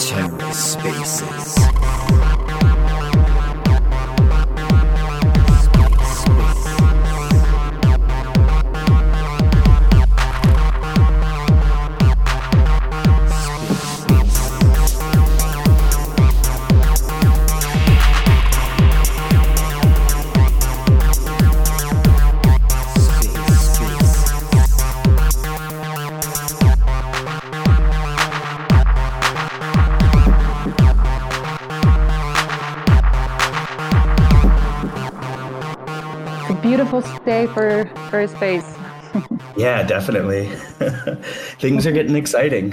[0.00, 2.29] TerraSpaces.
[37.24, 38.76] Day for for space.
[39.56, 40.46] yeah, definitely.
[41.60, 42.72] Things are getting exciting.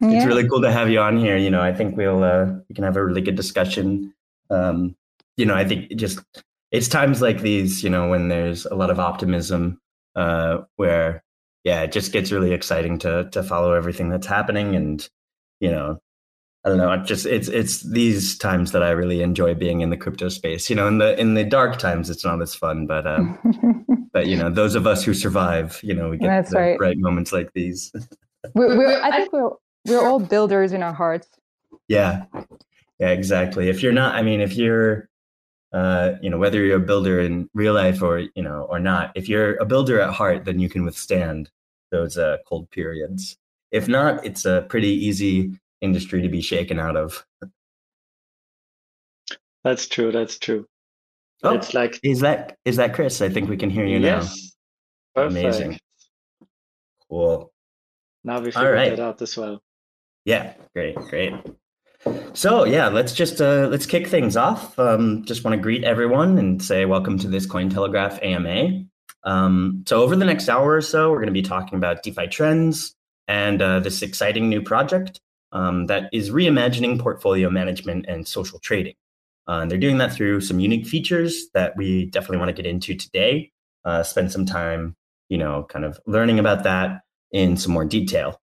[0.00, 0.10] Yeah.
[0.10, 1.36] It's really cool to have you on here.
[1.36, 4.12] You know, I think we'll uh, we can have a really good discussion.
[4.50, 4.96] Um,
[5.36, 6.20] you know, I think just
[6.72, 9.80] it's times like these, you know, when there's a lot of optimism,
[10.16, 11.22] uh, where
[11.64, 15.08] yeah, it just gets really exciting to to follow everything that's happening, and
[15.60, 16.00] you know,
[16.66, 16.90] I don't know.
[16.90, 20.68] It just it's it's these times that I really enjoy being in the crypto space.
[20.68, 23.38] You know, in the in the dark times, it's not as fun, but um,
[24.12, 26.76] but you know, those of us who survive, you know, we get That's the right.
[26.76, 27.92] bright moments like these.
[28.54, 29.50] we're, we're, I think we're
[29.84, 31.28] we're all builders in our hearts.
[31.86, 32.24] Yeah,
[32.98, 33.68] yeah, exactly.
[33.68, 35.08] If you're not, I mean, if you're,
[35.72, 39.12] uh, you know, whether you're a builder in real life or you know or not,
[39.14, 41.48] if you're a builder at heart, then you can withstand
[41.92, 43.36] those uh, cold periods.
[43.70, 47.24] If not, it's a pretty easy industry to be shaken out of.
[49.64, 50.12] That's true.
[50.12, 50.66] That's true.
[51.42, 53.20] Oh, it's like is that is that Chris?
[53.20, 54.34] I think we can hear you yes.
[55.14, 55.22] now.
[55.22, 55.40] Perfect.
[55.40, 55.78] Amazing.
[57.08, 57.52] Cool.
[58.24, 58.96] Now we figured right.
[58.96, 59.60] that out as well.
[60.24, 61.34] Yeah, great, great.
[62.32, 64.78] So yeah, let's just uh, let's kick things off.
[64.78, 68.84] Um, just want to greet everyone and say welcome to this Cointelegraph AMA.
[69.24, 72.28] Um, so over the next hour or so, we're going to be talking about DeFi
[72.28, 72.94] trends
[73.28, 75.20] and uh, this exciting new project
[75.56, 78.94] um, that is reimagining portfolio management and social trading.
[79.48, 82.66] Uh, and they're doing that through some unique features that we definitely want to get
[82.66, 83.50] into today.
[83.84, 84.94] Uh, spend some time,
[85.30, 87.00] you know, kind of learning about that
[87.32, 88.38] in some more detail.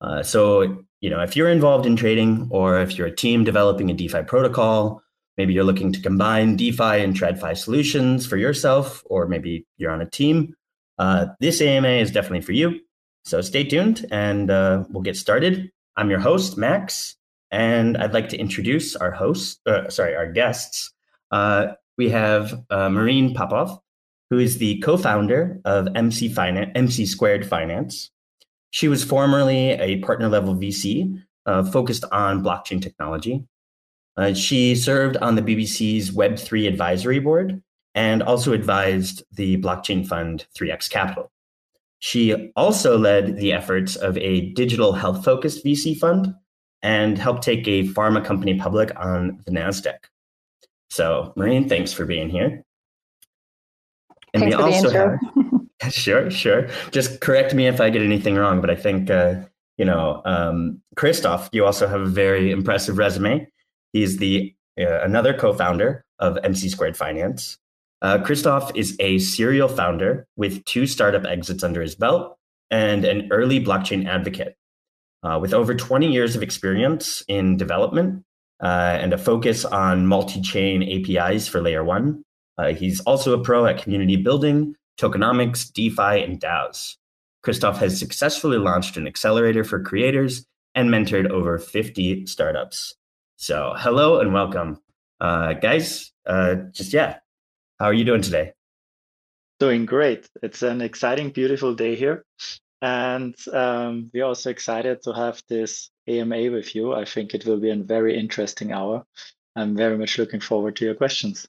[0.00, 3.88] Uh, so, you know, if you're involved in trading or if you're a team developing
[3.90, 5.00] a DeFi protocol,
[5.36, 10.00] maybe you're looking to combine DeFi and TradFi solutions for yourself, or maybe you're on
[10.00, 10.54] a team,
[10.98, 12.80] uh, this AMA is definitely for you.
[13.24, 15.70] So stay tuned and uh, we'll get started.
[15.96, 17.16] I'm your host, Max,
[17.50, 20.90] and I'd like to introduce our host, uh, sorry, our guests.
[21.30, 23.78] Uh, we have uh, Marine Popov,
[24.30, 28.10] who is the co-founder of MC Finance, MC Squared Finance.
[28.70, 33.44] She was formerly a partner level VC uh, focused on blockchain technology.
[34.16, 37.62] Uh, she served on the BBC's Web3 advisory board
[37.94, 41.30] and also advised the blockchain fund 3x Capital.
[42.04, 46.34] She also led the efforts of a digital health focused VC fund
[46.82, 49.98] and helped take a pharma company public on the NASDAQ.
[50.90, 52.64] So, Marine, thanks for being here.
[54.34, 55.16] And thanks we also have,
[55.92, 56.68] sure, sure.
[56.90, 59.36] Just correct me if I get anything wrong, but I think, uh,
[59.78, 63.46] you know, um, Christoph, you also have a very impressive resume.
[63.92, 67.58] He's the uh, another co-founder of MC Squared Finance.
[68.02, 72.36] Uh, Christoph is a serial founder with two startup exits under his belt
[72.68, 74.56] and an early blockchain advocate.
[75.22, 78.24] Uh, with over 20 years of experience in development
[78.60, 82.24] uh, and a focus on multi chain APIs for layer one,
[82.58, 86.96] uh, he's also a pro at community building, tokenomics, DeFi, and DAOs.
[87.44, 92.96] Christoph has successfully launched an accelerator for creators and mentored over 50 startups.
[93.36, 94.80] So, hello and welcome.
[95.20, 97.18] Uh, guys, uh, just yeah,
[97.82, 98.52] how are you doing today?
[99.58, 100.28] Doing great.
[100.40, 102.24] It's an exciting, beautiful day here.
[102.80, 106.94] And um, we're also excited to have this AMA with you.
[106.94, 109.04] I think it will be a very interesting hour.
[109.56, 111.48] I'm very much looking forward to your questions.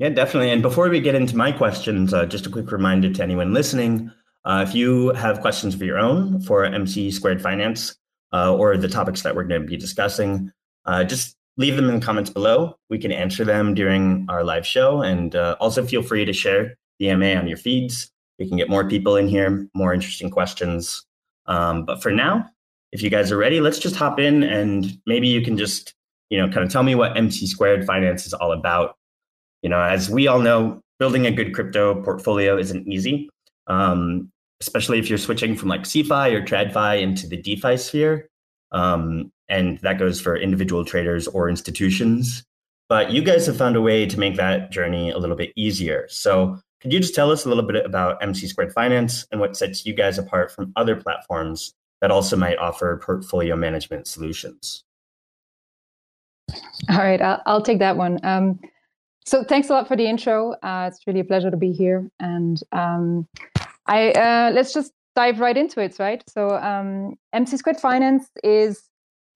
[0.00, 0.50] Yeah, definitely.
[0.50, 4.10] And before we get into my questions, uh, just a quick reminder to anyone listening
[4.44, 7.96] uh, if you have questions of your own for MC Squared Finance
[8.32, 10.50] uh, or the topics that we're going to be discussing,
[10.84, 12.76] uh, just leave them in the comments below.
[12.88, 15.02] We can answer them during our live show.
[15.02, 18.10] And uh, also feel free to share the AMA on your feeds.
[18.38, 21.04] We can get more people in here, more interesting questions.
[21.46, 22.48] Um, but for now,
[22.92, 25.94] if you guys are ready, let's just hop in and maybe you can just,
[26.30, 28.96] you know, kind of tell me what MC squared finance is all about.
[29.62, 33.28] You know, as we all know, building a good crypto portfolio isn't easy,
[33.66, 38.28] um, especially if you're switching from like CeFi or TradFi into the DeFi sphere.
[38.70, 42.44] Um, and that goes for individual traders or institutions.
[42.88, 46.06] But you guys have found a way to make that journey a little bit easier.
[46.08, 49.56] So could you just tell us a little bit about MC Squared Finance and what
[49.56, 54.84] sets you guys apart from other platforms that also might offer portfolio management solutions?
[56.88, 58.18] All right, I'll, I'll take that one.
[58.22, 58.58] Um,
[59.26, 60.52] so thanks a lot for the intro.
[60.62, 62.08] Uh, it's really a pleasure to be here.
[62.20, 63.28] And um,
[63.86, 66.22] I uh, let's just dive right into it, right?
[66.28, 68.87] So um, MC Squared Finance is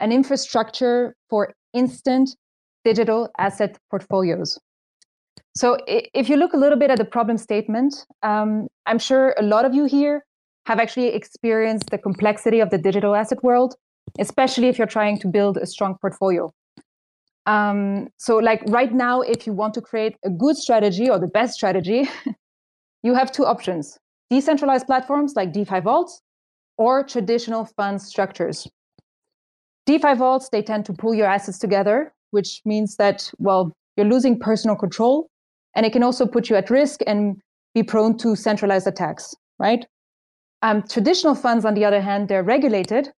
[0.02, 2.37] an infrastructure for instant
[2.84, 4.58] digital asset portfolios.
[5.54, 9.43] So if you look a little bit at the problem statement, um, I'm sure a
[9.43, 10.25] lot of you here
[10.66, 13.75] have actually experienced the complexity of the digital asset world,
[14.19, 16.52] especially if you're trying to build a strong portfolio.
[17.46, 21.26] Um, so like right now, if you want to create a good strategy or the
[21.26, 22.08] best strategy,
[23.02, 23.98] you have two options,
[24.31, 26.22] decentralized platforms like DeFi vaults
[26.78, 28.66] or traditional fund structures.
[29.87, 34.38] DeFi vaults, they tend to pull your assets together, which means that, well, you're losing
[34.38, 35.29] personal control
[35.75, 37.40] and it can also put you at risk and
[37.75, 39.87] be prone to centralized attacks, right?
[40.62, 43.11] Um, traditional funds, on the other hand, they're regulated,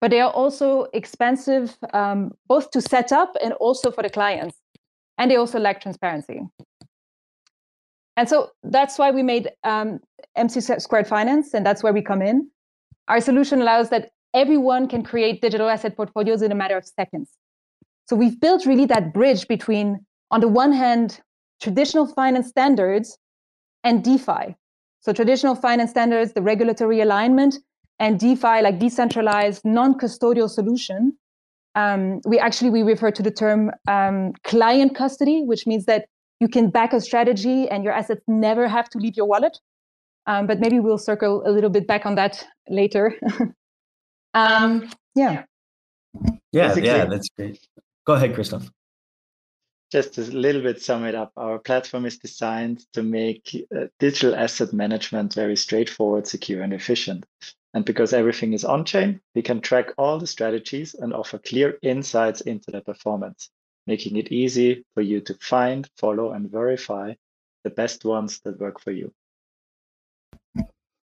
[0.00, 4.56] but they are also expensive um, both to set up and also for the clients.
[5.18, 6.40] And they also lack transparency.
[8.16, 10.00] And so that's why we made um,
[10.36, 12.50] MC Squared Finance, and that's where we come in.
[13.08, 17.30] Our solution allows that everyone can create digital asset portfolios in a matter of seconds.
[18.06, 21.20] So we've built really that bridge between, on the one hand,
[21.60, 23.18] traditional finance standards
[23.84, 24.56] and DeFi.
[25.00, 27.56] So traditional finance standards, the regulatory alignment,
[27.98, 31.16] and DeFi, like decentralized, non-custodial solution.
[31.74, 36.06] Um, we actually we refer to the term um, client custody, which means that
[36.40, 39.58] you can back a strategy and your assets never have to leave your wallet.
[40.26, 43.14] Um, but maybe we'll circle a little bit back on that later.
[44.34, 45.44] um, yeah.
[46.52, 47.60] Yeah, yeah, that's great.
[48.06, 48.70] Go ahead, Christoph
[49.90, 54.34] just a little bit sum it up, our platform is designed to make uh, digital
[54.34, 57.24] asset management very straightforward, secure, and efficient.
[57.74, 61.78] And because everything is on chain, we can track all the strategies and offer clear
[61.82, 63.50] insights into their performance,
[63.86, 67.14] making it easy for you to find, follow, and verify
[67.64, 69.12] the best ones that work for you.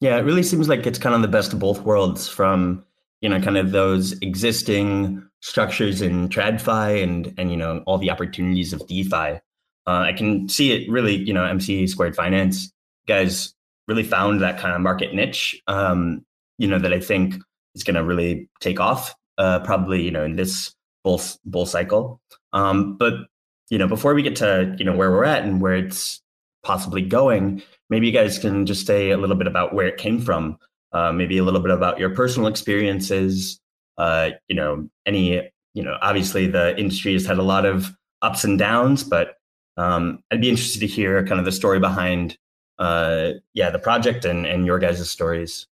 [0.00, 2.84] Yeah, it really seems like it's kind of the best of both worlds from
[3.20, 8.10] you know, kind of those existing structures in TradFi and and you know all the
[8.10, 9.40] opportunities of DeFi.
[9.86, 12.72] Uh, I can see it really, you know, MC Squared Finance
[13.06, 13.54] guys
[13.88, 15.60] really found that kind of market niche.
[15.66, 16.24] Um,
[16.58, 17.34] you know, that I think
[17.74, 19.14] is going to really take off.
[19.38, 22.20] Uh, probably, you know, in this bull bull cycle.
[22.52, 23.14] Um, but
[23.70, 26.20] you know, before we get to you know where we're at and where it's
[26.62, 30.20] possibly going, maybe you guys can just say a little bit about where it came
[30.20, 30.58] from
[30.92, 33.60] uh, maybe a little bit about your personal experiences.
[33.98, 37.90] Uh, you know, any, you know, obviously the industry has had a lot of
[38.22, 39.36] ups and downs, but
[39.76, 42.36] um, I'd be interested to hear kind of the story behind,
[42.78, 45.66] uh, yeah, the project and, and your guys' stories.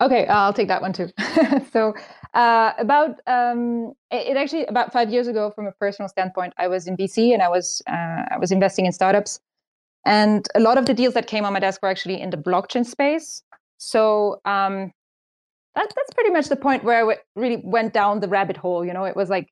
[0.00, 1.08] Okay, I'll take that one too.
[1.72, 1.94] so,
[2.34, 6.68] uh, about um, it, it, actually about five years ago, from a personal standpoint, I
[6.68, 9.40] was in VC and I was uh, I was investing in startups,
[10.08, 12.38] and a lot of the deals that came on my desk were actually in the
[12.38, 13.42] blockchain space.
[13.76, 14.90] So um,
[15.74, 18.86] that, that's pretty much the point where I really went down the rabbit hole.
[18.86, 19.48] You know, it was like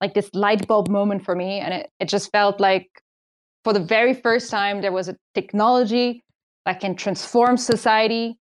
[0.00, 2.88] like this light bulb moment for me, and it, it just felt like
[3.64, 6.24] for the very first time there was a technology
[6.64, 8.38] that can transform society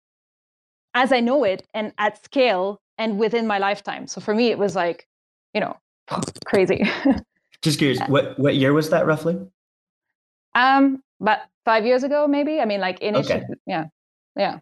[0.95, 4.09] as I know it and at scale and within my lifetime.
[4.09, 5.07] So for me, it was like,
[5.55, 5.77] you know,
[6.45, 6.91] crazy.
[7.63, 9.39] Just curious, what what year was that roughly?
[10.57, 12.61] Um, about five years ago, maybe.
[12.61, 13.55] I mean, like initially, okay.
[13.67, 13.85] yeah,
[14.37, 14.59] yeah.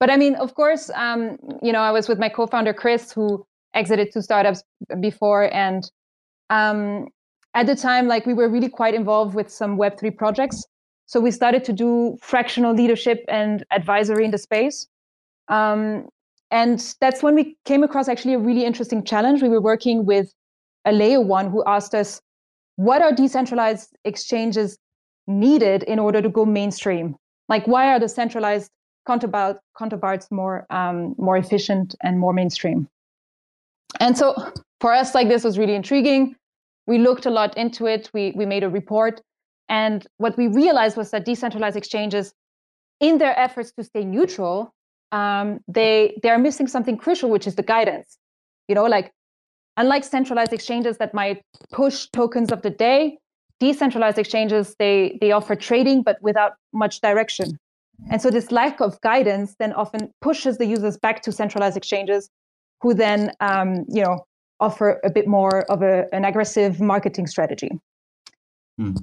[0.00, 3.46] But I mean, of course, um, you know, I was with my co-founder Chris, who
[3.74, 4.62] exited two startups
[5.00, 5.90] before, and
[6.50, 7.08] um,
[7.54, 10.64] at the time, like we were really quite involved with some Web three projects.
[11.06, 14.86] So we started to do fractional leadership and advisory in the space.
[15.48, 16.08] Um,
[16.50, 19.42] and that's when we came across actually a really interesting challenge.
[19.42, 20.32] We were working with
[20.84, 22.20] a layer one who asked us,
[22.76, 24.78] what are decentralized exchanges
[25.26, 27.16] needed in order to go mainstream?
[27.48, 28.70] Like, why are the centralized
[29.06, 32.88] counterpart, counterparts more um, more efficient and more mainstream?
[34.00, 34.34] And so,
[34.80, 36.36] for us, like this was really intriguing.
[36.86, 38.10] We looked a lot into it.
[38.12, 39.20] We we made a report,
[39.68, 42.34] and what we realized was that decentralized exchanges,
[43.00, 44.72] in their efforts to stay neutral,
[45.10, 48.18] um, they they are missing something crucial, which is the guidance.
[48.68, 49.12] You know, like
[49.76, 53.18] unlike centralized exchanges that might push tokens of the day,
[53.62, 57.56] decentralized exchanges they they offer trading but without much direction
[58.10, 62.28] and so this lack of guidance then often pushes the users back to centralized exchanges
[62.80, 64.18] who then um, you know
[64.58, 67.70] offer a bit more of a, an aggressive marketing strategy
[68.78, 68.96] hmm.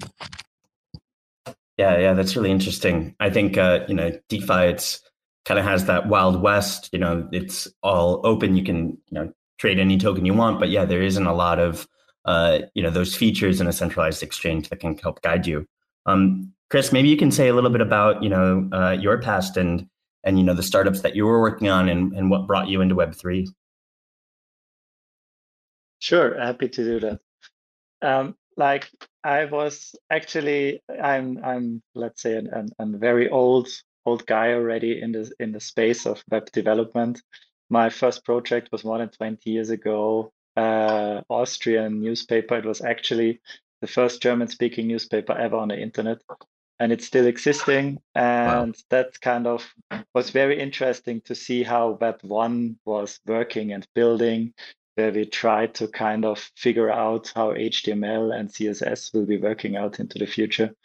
[1.80, 3.16] Yeah, yeah, that's really interesting.
[3.22, 5.00] I think uh, you know DeFi it's
[5.46, 6.90] kind of has that wild west.
[6.92, 8.58] You know, it's all open.
[8.58, 11.58] You can you know trade any token you want, but yeah, there isn't a lot
[11.58, 11.88] of
[12.26, 15.66] uh, you know those features in a centralized exchange that can help guide you.
[16.06, 19.58] Um, Chris, maybe you can say a little bit about you know uh, your past
[19.58, 19.88] and
[20.24, 22.82] and you know the startups that you were working on and, and what brought you
[22.82, 23.48] into Web three.
[26.00, 27.20] Sure, happy to do that.
[28.02, 28.90] Um, like
[29.24, 33.68] I was actually, I'm, I'm, let's say, a very old,
[34.06, 37.22] old guy already in the in the space of web development.
[37.70, 40.32] My first project was more than 20 years ago.
[40.60, 42.58] Uh, Austrian newspaper.
[42.58, 43.40] It was actually
[43.82, 46.22] the first German-speaking newspaper ever on the internet,
[46.80, 48.00] and it's still existing.
[48.14, 48.82] And wow.
[48.90, 49.74] that kind of
[50.14, 54.54] was very interesting to see how Web one was working and building
[54.96, 59.78] where we tried to kind of figure out how HTML and CSS will be working
[59.78, 60.76] out into the future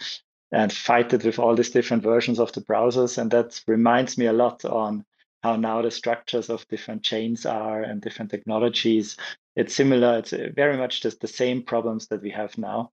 [0.52, 3.18] and fight it with all these different versions of the browsers.
[3.18, 5.04] And that reminds me a lot on
[5.44, 9.16] how now the structures of different chains are and different technologies.
[9.54, 12.92] It's similar, it's uh, very much just the same problems that we have now.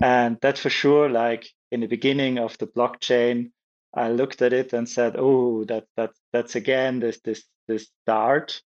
[0.00, 3.50] And that for sure, like in the beginning of the blockchain,
[3.92, 8.62] I looked at it and said, "Oh, that that that's again this this this dart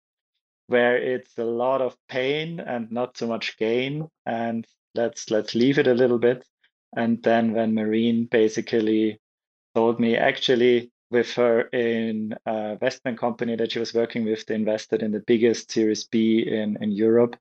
[0.67, 4.65] where it's a lot of pain and not so much gain and
[4.95, 6.43] let's let's leave it a little bit
[6.95, 9.19] and then when marine basically
[9.75, 14.45] told me actually with her in a investment company that she was working with.
[14.45, 17.35] They invested in the biggest series b in in europe.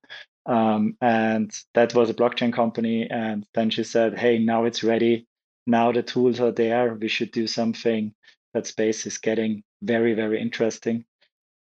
[0.47, 3.09] Um, and that was a blockchain company.
[3.09, 5.27] And then she said hey now it's ready.
[5.67, 6.95] Now the tools are there.
[6.95, 8.15] We should do something.
[8.53, 11.05] That space is getting very very interesting.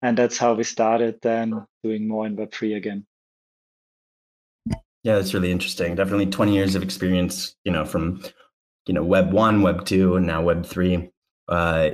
[0.01, 3.05] And that's how we started then doing more in web3 again.
[5.03, 5.95] Yeah that's really interesting.
[5.95, 8.22] Definitely 20 years of experience you know from
[8.88, 11.12] you know web 1 web 2 and now web 3
[11.48, 11.90] uh,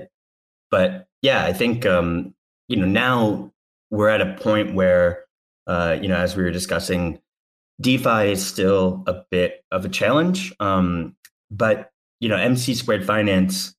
[0.72, 2.34] but yeah i think um,
[2.68, 3.52] you know now
[3.90, 5.26] we're at a point where
[5.68, 7.20] uh, you know as we were discussing
[7.82, 11.16] defi is still a bit of a challenge um,
[11.52, 13.76] but you know mc squared finance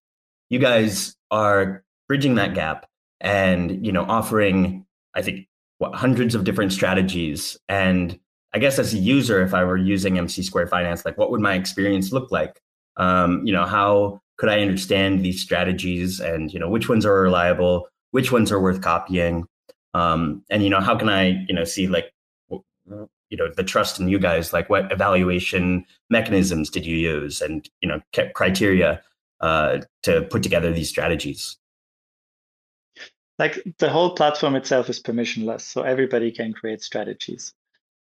[0.49, 2.87] you guys are bridging that gap
[3.21, 4.85] and you know offering
[5.15, 5.47] i think
[5.81, 7.59] what hundreds of different strategies.
[7.69, 8.19] And
[8.55, 11.41] i guess as a user if i were using mc square finance like what would
[11.41, 12.61] my experience look like?
[12.97, 17.20] Um, you know how could i understand these strategies and you know which ones are
[17.20, 19.47] reliable which ones are worth copying?
[19.94, 22.12] Um, and you know how can i you know see like
[22.87, 24.52] you know the trust in you guys?
[24.52, 28.00] Like what evaluation mechanisms did you use and you know
[28.35, 29.02] criteria
[29.40, 31.56] uh, to put together these strategies?
[33.38, 37.54] Like the whole platform itself is permissionless, so everybody can create strategies.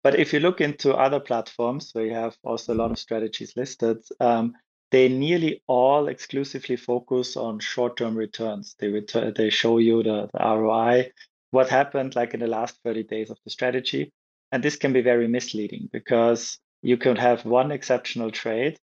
[0.03, 3.57] But if you look into other platforms where you have also a lot of strategies
[3.57, 4.53] listed, um,
[4.91, 8.75] they nearly all exclusively focus on short-term returns.
[8.79, 11.11] They return, they show you the, the ROI,
[11.51, 14.11] what happened like in the last 30 days of the strategy.
[14.51, 18.77] And this can be very misleading because you can have one exceptional trade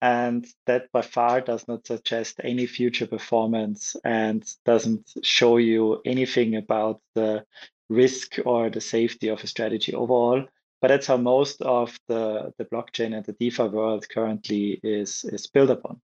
[0.00, 6.54] and that by far does not suggest any future performance and doesn't show you anything
[6.54, 7.44] about the
[7.88, 10.44] risk or the safety of a strategy overall
[10.80, 15.46] but that's how most of the, the blockchain and the DeFi world currently is, is
[15.46, 16.00] built upon.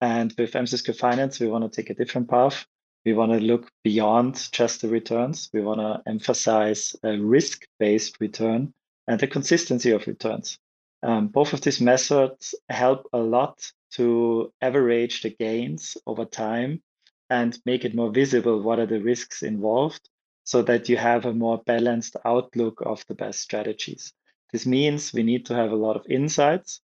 [0.00, 2.66] And with MCSquared Finance, we want to take a different path.
[3.04, 5.50] We want to look beyond just the returns.
[5.52, 8.74] We want to emphasize a risk based return
[9.06, 10.58] and the consistency of returns.
[11.02, 16.82] Um, both of these methods help a lot to average the gains over time
[17.30, 20.08] and make it more visible what are the risks involved
[20.48, 24.14] so that you have a more balanced outlook of the best strategies.
[24.50, 26.80] This means we need to have a lot of insights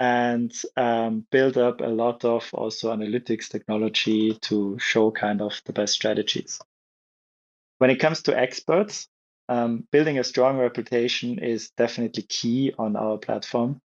[0.00, 5.74] and um, build up a lot of also analytics technology to show kind of the
[5.74, 6.58] best strategies.
[7.76, 9.06] When it comes to experts,
[9.50, 13.82] um, building a strong reputation is definitely key on our platform.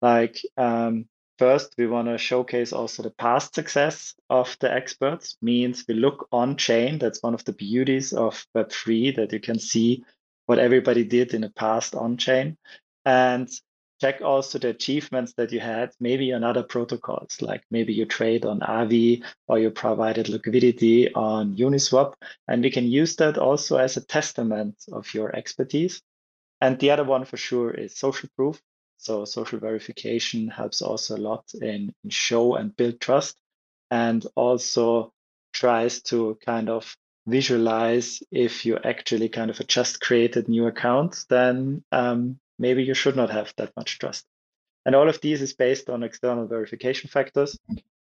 [0.00, 1.04] Like, um,
[1.38, 6.28] first, we want to showcase also the past success of the experts, means we look
[6.32, 6.98] on chain.
[6.98, 10.04] That's one of the beauties of Web3 that you can see
[10.46, 12.56] what everybody did in the past on chain.
[13.04, 13.48] And
[14.00, 18.44] check also the achievements that you had maybe on other protocols, like maybe you trade
[18.44, 22.14] on Aave or you provided liquidity on Uniswap.
[22.48, 26.02] And we can use that also as a testament of your expertise.
[26.60, 28.60] And the other one for sure is social proof.
[29.02, 33.36] So social verification helps also a lot in, in show and build trust
[33.90, 35.12] and also
[35.52, 41.82] tries to kind of visualize if you actually kind of just created new accounts, then
[41.90, 44.24] um, maybe you should not have that much trust.
[44.86, 47.58] And all of these is based on external verification factors.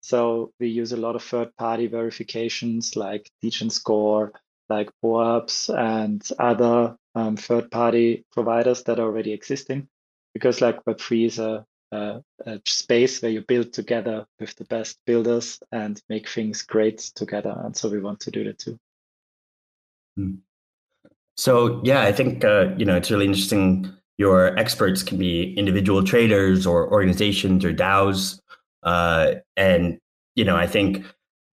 [0.01, 4.33] So we use a lot of third-party verifications like Degen Score,
[4.67, 9.87] like POAPs and other um, third-party providers that are already existing.
[10.33, 14.97] Because like Web3 is a, a, a, space where you build together with the best
[15.05, 17.53] builders and make things great together.
[17.63, 18.79] And so we want to do that too.
[20.15, 20.35] Hmm.
[21.37, 23.91] So yeah, I think uh, you know it's really interesting.
[24.17, 28.39] Your experts can be individual traders or organizations or DAOs,
[28.83, 29.97] uh, and
[30.35, 31.03] you know I think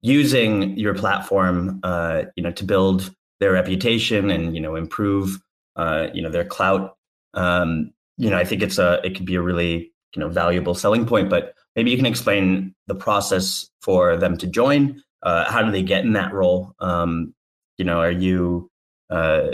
[0.02, 5.38] using your platform, uh, you know, to build their reputation and you know improve,
[5.76, 6.96] uh, you know, their clout.
[7.34, 10.74] Um, you know, I think it's a it could be a really you know valuable
[10.74, 11.30] selling point.
[11.30, 15.02] But maybe you can explain the process for them to join.
[15.22, 16.74] Uh, how do they get in that role?
[16.80, 17.34] Um,
[17.78, 18.70] you know, are you,
[19.10, 19.50] uh,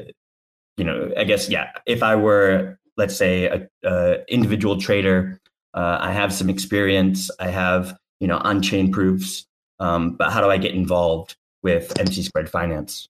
[0.76, 1.70] you know, I guess yeah.
[1.86, 5.40] If I were, let's say, a, a individual trader,
[5.74, 7.30] uh, I have some experience.
[7.38, 9.46] I have you know on-chain proofs.
[9.80, 13.08] Um, but how do I get involved with MC Squared Finance?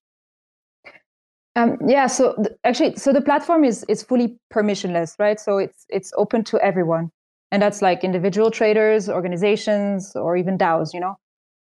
[1.55, 5.39] Um, yeah, so th- actually, so the platform is is fully permissionless, right?
[5.39, 7.11] So it's it's open to everyone,
[7.51, 10.93] and that's like individual traders, organizations, or even DAOs.
[10.93, 11.15] You know,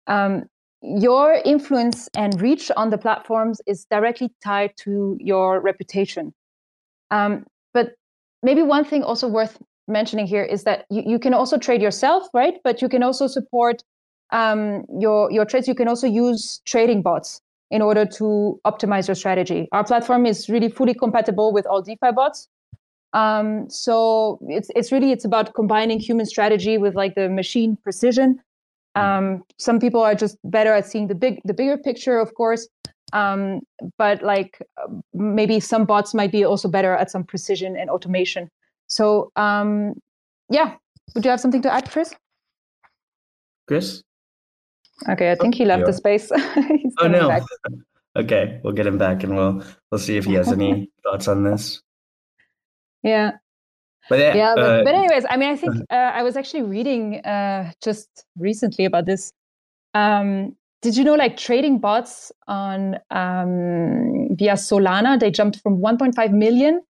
[0.08, 0.44] um,
[0.82, 6.34] your influence and reach on the platforms is directly tied to your reputation.
[7.10, 7.94] Um, but
[8.42, 12.26] maybe one thing also worth mentioning here is that you, you can also trade yourself,
[12.34, 12.54] right?
[12.64, 13.82] But you can also support
[14.32, 15.68] um, your your trades.
[15.68, 17.40] You can also use trading bots
[17.74, 19.68] in order to optimize your strategy.
[19.72, 22.48] Our platform is really fully compatible with all DeFi bots.
[23.12, 28.40] Um, so it's it's really it's about combining human strategy with like the machine precision.
[28.94, 32.68] Um, some people are just better at seeing the big the bigger picture, of course.
[33.12, 33.60] Um,
[33.98, 34.62] but like
[35.12, 38.48] maybe some bots might be also better at some precision and automation.
[38.86, 39.94] So um,
[40.48, 40.76] yeah,
[41.14, 42.14] would you have something to add, Chris?
[43.66, 44.04] Chris?
[45.08, 46.30] Okay, I think he left the space.
[47.00, 47.28] oh no.
[47.28, 47.42] Back.
[48.16, 51.44] okay, we'll get him back and we'll we'll see if he has any thoughts on
[51.44, 51.82] this.
[53.02, 53.32] Yeah.
[54.08, 56.62] But yeah, yeah but, uh, but, anyways, I mean, I think uh, I was actually
[56.62, 59.32] reading uh, just recently about this.
[59.94, 66.32] Um, did you know, like trading bots on um, via Solana, they jumped from 1.5
[66.32, 66.82] million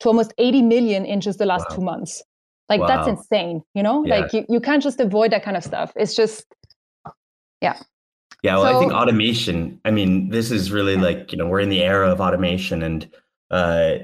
[0.00, 1.76] to almost 80 million in just the last wow.
[1.76, 2.22] two months.
[2.68, 2.88] Like wow.
[2.88, 4.04] that's insane, you know?
[4.04, 4.18] Yeah.
[4.18, 5.92] Like you, you can't just avoid that kind of stuff.
[5.96, 6.44] It's just
[7.60, 7.78] yeah.
[8.42, 9.80] Yeah, well, so, I think automation.
[9.84, 11.02] I mean, this is really yeah.
[11.02, 13.10] like you know we're in the era of automation, and
[13.50, 13.94] uh,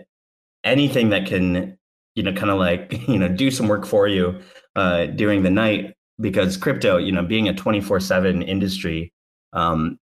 [0.64, 1.78] anything that can
[2.14, 4.40] you know kind of like you know do some work for you
[4.74, 9.12] uh, during the night because crypto, you know, being a twenty four seven industry,
[9.52, 9.98] um,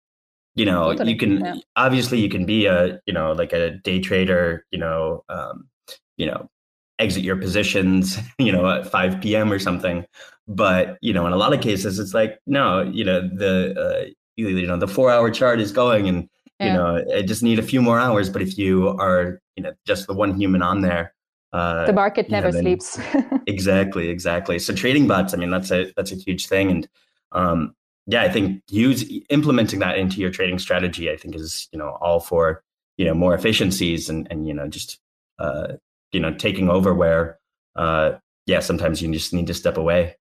[0.56, 1.12] you know, totally.
[1.12, 1.54] you can yeah.
[1.76, 5.68] obviously you can be a you know like a day trader, you know, um,
[6.16, 6.50] you know,
[6.98, 9.52] exit your positions, you know, at 5 p.m.
[9.52, 10.06] or something.
[10.48, 14.10] But, you know, in a lot of cases, it's like, no, you know, the, uh,
[14.36, 16.28] you, you know, the four hour chart is going and,
[16.60, 16.66] yeah.
[16.66, 18.30] you know, I just need a few more hours.
[18.30, 21.14] But if you are, you know, just the one human on there,
[21.52, 22.98] uh, the market never know, sleeps.
[23.46, 24.58] exactly, exactly.
[24.58, 26.70] So trading bots, I mean, that's a, that's a huge thing.
[26.70, 26.88] And,
[27.32, 27.74] um,
[28.06, 31.98] yeah, I think use implementing that into your trading strategy, I think is, you know,
[32.00, 32.62] all for,
[32.98, 35.00] you know, more efficiencies and, and, you know, just,
[35.38, 35.74] uh,
[36.16, 37.38] you know taking over where
[37.76, 38.12] uh,
[38.46, 40.16] yeah sometimes you just need to step away.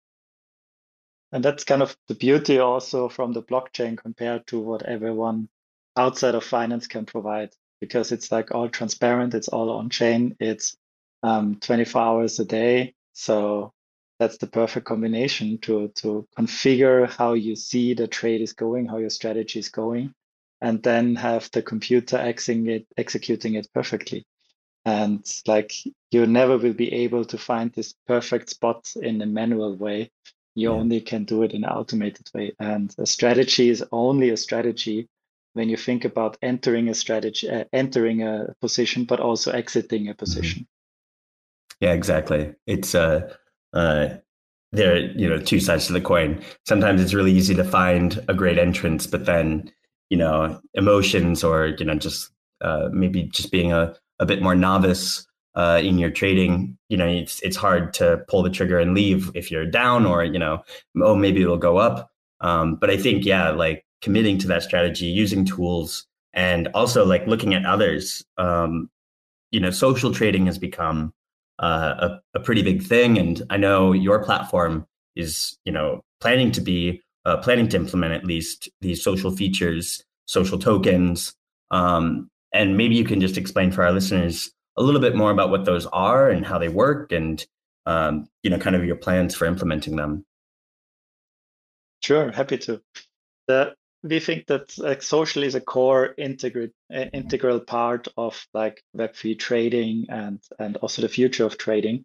[1.32, 5.48] And that's kind of the beauty also from the blockchain compared to what everyone
[5.96, 10.76] outside of finance can provide because it's like all transparent it's all on chain it's
[11.22, 12.94] um, 24 hours a day.
[13.12, 13.72] So
[14.18, 18.98] that's the perfect combination to to configure how you see the trade is going how
[18.98, 20.12] your strategy is going
[20.60, 24.24] and then have the computer it executing it perfectly
[24.84, 25.72] and like
[26.10, 30.10] you never will be able to find this perfect spot in a manual way.
[30.54, 30.76] You yeah.
[30.76, 32.52] only can do it in an automated way.
[32.60, 35.08] And a strategy is only a strategy
[35.54, 40.10] when you think about entering a strategy uh, entering a position but also exiting a
[40.10, 40.18] mm-hmm.
[40.18, 40.66] position.
[41.80, 42.54] Yeah exactly.
[42.66, 43.34] It's uh
[43.72, 44.08] uh
[44.72, 46.42] there are you know two sides to the coin.
[46.66, 49.72] Sometimes it's really easy to find a great entrance but then
[50.10, 54.54] you know emotions or you know just uh, maybe just being a a bit more
[54.54, 58.94] novice uh, in your trading, you know, it's it's hard to pull the trigger and
[58.94, 60.62] leave if you're down, or you know,
[61.00, 62.10] oh maybe it'll go up.
[62.40, 67.26] Um, but I think yeah, like committing to that strategy, using tools, and also like
[67.26, 68.24] looking at others.
[68.36, 68.90] Um,
[69.52, 71.12] you know, social trading has become
[71.60, 71.94] uh,
[72.34, 76.60] a, a pretty big thing, and I know your platform is you know planning to
[76.60, 81.34] be uh, planning to implement at least these social features, social tokens,
[81.70, 85.50] um, and maybe you can just explain for our listeners a little bit more about
[85.50, 87.46] what those are and how they work and
[87.84, 90.24] um, you know kind of your plans for implementing them
[92.04, 92.82] Sure, happy to.
[93.48, 98.84] The, we think that like social is a core integral uh, integral part of like
[98.94, 102.04] Web3 trading and and also the future of trading.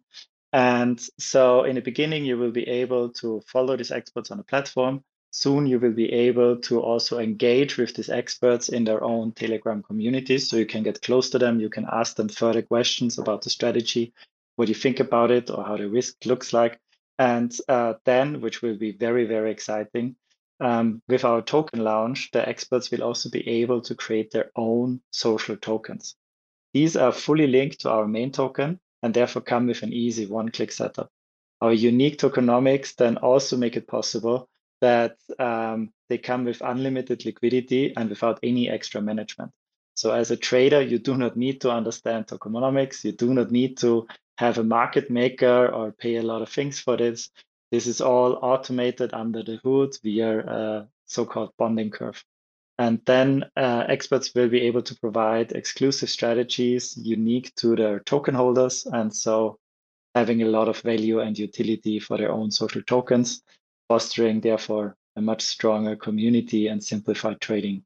[0.54, 4.44] And so in the beginning, you will be able to follow these experts on the
[4.44, 5.04] platform.
[5.32, 9.82] Soon you will be able to also engage with these experts in their own Telegram
[9.82, 10.48] communities.
[10.48, 11.60] So you can get close to them.
[11.60, 14.12] You can ask them further questions about the strategy,
[14.56, 16.80] what you think about it, or how the risk looks like.
[17.18, 20.16] And uh, then, which will be very, very exciting,
[20.60, 25.00] um, with our token launch, the experts will also be able to create their own
[25.10, 26.16] social tokens.
[26.74, 30.72] These are fully linked to our main token and therefore come with an easy one-click
[30.72, 31.10] setup.
[31.60, 34.48] Our unique tokenomics then also make it possible
[34.80, 39.52] that um, they come with unlimited liquidity and without any extra management.
[39.94, 43.04] So as a trader, you do not need to understand tokenomics.
[43.04, 44.06] You do not need to
[44.38, 47.30] have a market maker or pay a lot of things for this.
[47.70, 52.24] This is all automated under the hood via a so-called bonding curve.
[52.78, 58.34] And then uh, experts will be able to provide exclusive strategies unique to their token
[58.34, 58.86] holders.
[58.86, 59.58] And so
[60.14, 63.42] having a lot of value and utility for their own social tokens,
[63.90, 67.82] fostering therefore a much stronger community and simplified trading.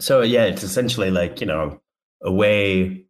[0.00, 1.80] So yeah, it's essentially like, you know,
[2.20, 3.04] a way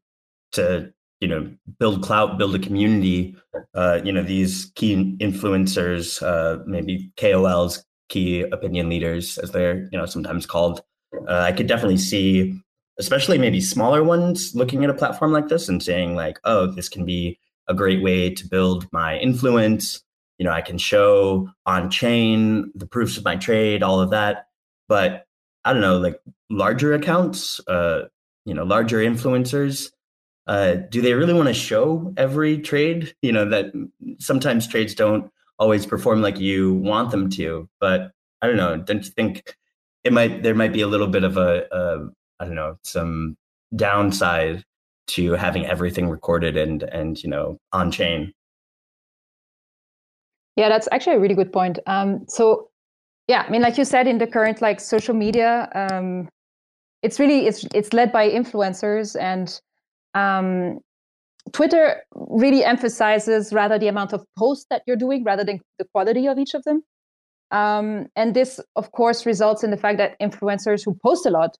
[0.52, 3.34] to, you know, build clout, build a community.
[3.74, 9.98] Uh, you know, these key influencers, uh, maybe KOLs, key opinion leaders, as they're you
[9.98, 10.82] know sometimes called.
[11.26, 12.60] Uh, I could definitely see,
[12.98, 16.90] especially maybe smaller ones, looking at a platform like this and saying like, "Oh, this
[16.90, 20.04] can be a great way to build my influence."
[20.38, 24.48] You know, I can show on chain the proofs of my trade, all of that.
[24.88, 25.26] But
[25.64, 26.20] I don't know, like
[26.50, 28.08] larger accounts, uh,
[28.44, 29.90] you know, larger influencers.
[30.46, 33.14] Uh, do they really want to show every trade?
[33.22, 33.72] You know, that
[34.18, 37.68] sometimes trades don't always perform like you want them to.
[37.80, 38.10] But
[38.42, 38.76] I don't know.
[38.76, 39.56] Don't you think
[40.04, 42.08] it might there might be a little bit of a, a
[42.40, 43.36] I don't know some
[43.74, 44.64] downside
[45.06, 48.32] to having everything recorded and and you know on chain.
[50.56, 51.78] Yeah, that's actually a really good point.
[51.86, 52.70] Um, so
[53.26, 56.28] yeah, I mean, like you said, in the current like social media, um,
[57.02, 59.60] it's really it's it's led by influencers and
[60.14, 60.78] um,
[61.52, 66.26] Twitter really emphasizes rather the amount of posts that you're doing rather than the quality
[66.26, 66.82] of each of them.
[67.50, 71.56] Um, and this, of course, results in the fact that influencers who post a lot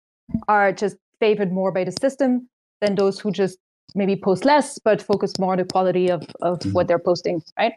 [0.48, 2.48] are just favored more by the system
[2.80, 3.58] than those who just
[3.94, 6.72] maybe post less but focus more on the quality of, of mm-hmm.
[6.72, 7.74] what they're posting, right?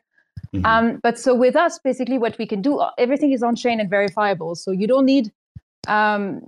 [0.53, 0.65] Mm-hmm.
[0.65, 3.89] Um, but so with us, basically, what we can do, everything is on chain and
[3.89, 4.55] verifiable.
[4.55, 5.31] So you don't need,
[5.87, 6.41] um,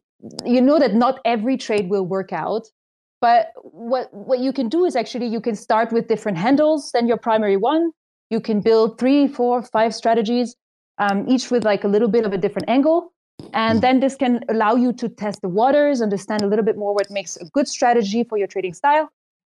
[0.46, 2.68] you know, that not every trade will work out.
[3.22, 7.08] But what what you can do is actually you can start with different handles than
[7.08, 7.92] your primary one.
[8.30, 10.56] You can build three, four, five strategies,
[11.00, 13.12] um, each with like a little bit of a different angle.
[13.54, 13.82] And hmm.
[13.82, 17.10] then this can allow you to test the waters, understand a little bit more what
[17.10, 19.10] makes a good strategy for your trading style.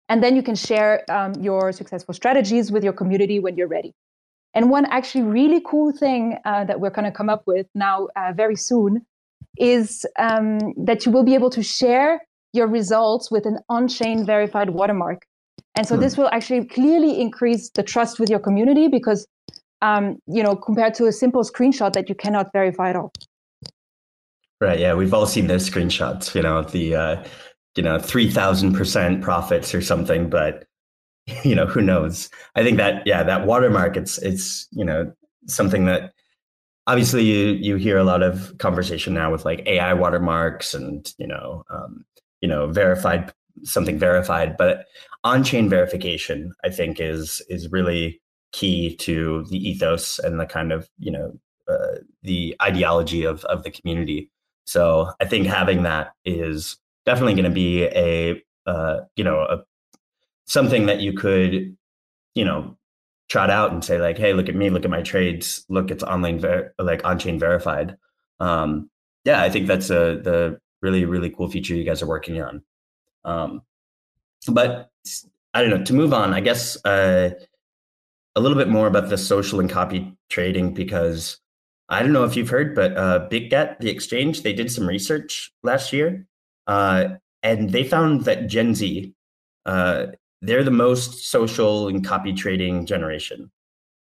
[0.09, 3.93] And then you can share um, your successful strategies with your community when you're ready.
[4.55, 8.07] And one actually really cool thing uh, that we're going to come up with now
[8.15, 9.05] uh, very soon
[9.57, 12.21] is um, that you will be able to share
[12.53, 15.25] your results with an on-chain verified watermark.
[15.75, 16.01] And so hmm.
[16.01, 19.27] this will actually clearly increase the trust with your community because,
[19.81, 23.11] um, you know, compared to a simple screenshot that you cannot verify at all.
[24.61, 24.79] Right.
[24.79, 26.33] Yeah, we've all seen those screenshots.
[26.35, 27.23] You know, the uh,
[27.75, 30.65] you know three thousand percent profits or something, but
[31.43, 32.29] you know who knows.
[32.55, 33.97] I think that yeah, that watermark.
[33.97, 35.12] It's it's you know
[35.47, 36.13] something that
[36.88, 41.27] obviously you you hear a lot of conversation now with like AI watermarks and you
[41.27, 42.05] know um,
[42.41, 43.33] you know verified
[43.63, 44.86] something verified but
[45.23, 48.19] on-chain verification i think is is really
[48.51, 51.31] key to the ethos and the kind of you know
[51.69, 54.29] uh, the ideology of of the community
[54.65, 59.59] so i think having that is definitely going to be a uh, you know a
[60.45, 61.75] something that you could
[62.36, 62.77] you know
[63.29, 66.03] trot out and say like hey look at me look at my trades look it's
[66.03, 67.97] online ver- like on-chain verified.
[68.39, 68.89] Um
[69.25, 72.62] yeah i think that's a the really really cool feature you guys are working on.
[73.25, 73.62] Um,
[74.47, 74.89] but
[75.53, 77.29] i don't know to move on i guess uh,
[78.36, 81.39] a little bit more about the social and copy trading because
[81.89, 85.53] i don't know if you've heard but uh, bitget the exchange they did some research
[85.63, 86.27] last year
[86.67, 87.08] uh,
[87.41, 89.13] and they found that gen z
[89.65, 90.08] uh,
[90.45, 93.49] they're the most social and copy trading generation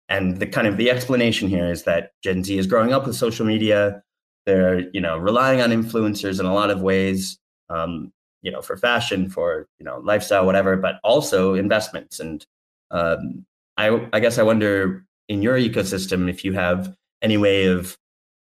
[0.10, 3.15] and the kind of the explanation here is that gen z is growing up with
[3.15, 4.02] social media
[4.47, 7.38] they're you know relying on influencers in a lot of ways,
[7.69, 12.19] um, you know, for fashion, for you know lifestyle, whatever, but also investments.
[12.19, 12.43] And
[12.89, 13.45] um,
[13.76, 17.97] I I guess I wonder in your ecosystem if you have any way of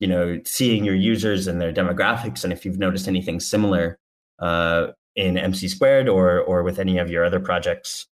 [0.01, 3.97] you know seeing your users and their demographics and if you've noticed anything similar
[4.41, 8.07] uh, in mc squared or or with any of your other projects?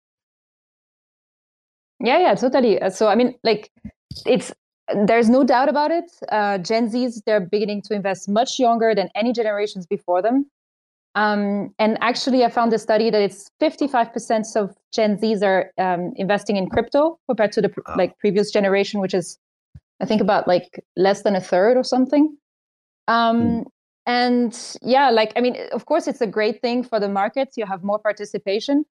[2.00, 2.80] Yeah yeah totally.
[2.80, 3.70] Uh, so i mean like
[4.26, 4.52] it's
[5.06, 6.10] there's no doubt about it.
[6.30, 10.46] Uh, gen z's they're beginning to invest much younger than any generations before them.
[11.14, 16.12] Um, and actually, I found a study that it's 55% of Gen Zs are um,
[16.16, 19.38] investing in crypto compared to the like previous generation, which is,
[20.00, 22.36] I think, about like less than a third or something.
[23.08, 23.64] Um, mm.
[24.06, 27.56] And yeah, like I mean, of course, it's a great thing for the markets.
[27.56, 28.84] You have more participation,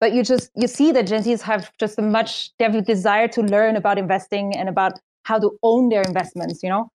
[0.00, 2.82] but you just you see that Gen Zs have just a much they have a
[2.82, 6.62] desire to learn about investing and about how to own their investments.
[6.62, 6.90] You know,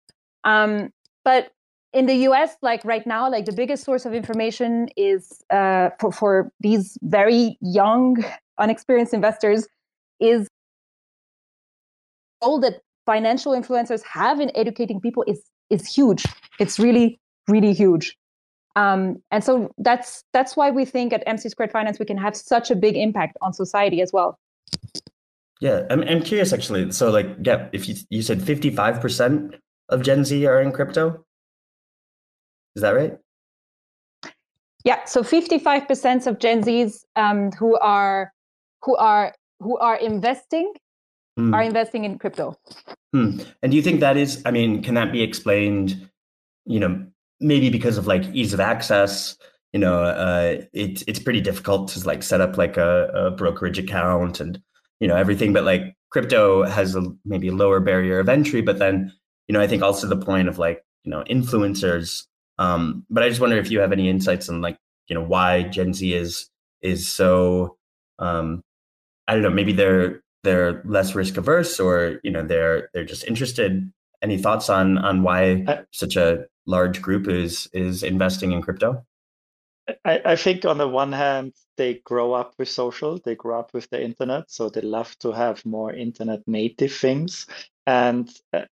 [0.44, 1.52] um, but
[1.96, 6.12] in the US, like right now, like the biggest source of information is uh, for,
[6.12, 8.24] for these very young,
[8.60, 9.66] unexperienced investors
[10.20, 10.48] is
[12.42, 16.24] all that financial influencers have in educating people is is huge.
[16.60, 18.18] It's really, really huge.
[18.76, 22.36] Um, and so that's that's why we think at MC Squared Finance we can have
[22.36, 24.38] such a big impact on society as well.
[25.62, 26.92] Yeah, I'm I'm curious actually.
[26.92, 29.58] So like, yeah, if you you said 55%
[29.90, 31.24] of Gen Z are in crypto,
[32.76, 33.18] is that right?
[34.84, 35.04] Yeah.
[35.06, 38.34] So 55% of Gen Zs um, who are
[38.84, 40.74] who are who are investing
[41.40, 41.54] mm.
[41.54, 42.56] are investing in crypto.
[43.14, 43.40] Hmm.
[43.64, 44.42] And do you think that is?
[44.46, 46.10] I mean, can that be explained?
[46.66, 47.06] You know,
[47.40, 49.38] maybe because of like ease of access.
[49.74, 53.78] You know, uh, it's it's pretty difficult to like set up like a, a brokerage
[53.78, 54.62] account and
[55.00, 55.54] you know everything.
[55.54, 58.62] But like crypto has a maybe lower barrier of entry.
[58.62, 59.12] But then
[59.48, 62.24] you know, I think also the point of like you know influencers
[62.58, 65.64] um, but I just wonder if you have any insights on like you know why
[65.64, 66.50] Gen Z is
[66.82, 67.78] is so
[68.20, 68.62] um,
[69.28, 73.26] I don't know maybe they're they're less risk averse or you know they're they're just
[73.26, 73.92] interested.
[74.22, 79.06] Any thoughts on on why such a large group is is investing in crypto?
[80.04, 83.74] I, I think on the one hand, they grow up with social, they grow up
[83.74, 87.46] with the internet, so they love to have more internet native things.
[87.86, 88.66] And uh,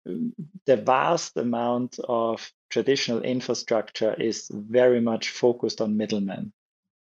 [0.66, 6.52] the vast amount of traditional infrastructure is very much focused on middlemen.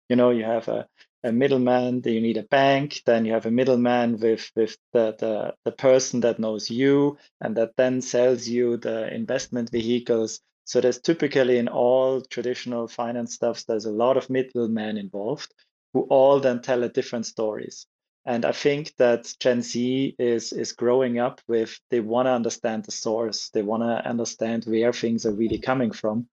[0.10, 0.88] You know, you have a,
[1.24, 5.16] a middleman, then you need a bank, then you have a middleman with, with the,
[5.18, 10.42] the, the person that knows you and that then sells you the investment vehicles.
[10.66, 15.54] So there's typically in all traditional finance stuffs, there's a lot of middlemen involved
[15.94, 17.88] who all then tell a different stories.
[18.26, 22.86] And I think that Gen Z is is growing up with they want to understand
[22.86, 23.50] the source.
[23.50, 26.28] They want to understand where things are really coming from.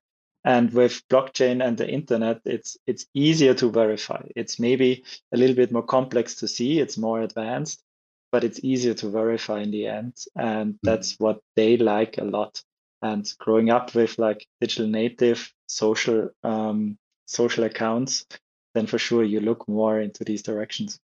[0.44, 4.22] And with blockchain and the internet, it's it's easier to verify.
[4.36, 6.78] It's maybe a little bit more complex to see.
[6.78, 7.82] It's more advanced,
[8.30, 10.14] but it's easier to verify in the end.
[10.36, 10.78] And hmm.
[10.82, 12.62] that's what they like a lot.
[13.00, 18.26] And growing up with like digital native social um, social accounts,
[18.74, 20.98] then for sure you look more into these directions.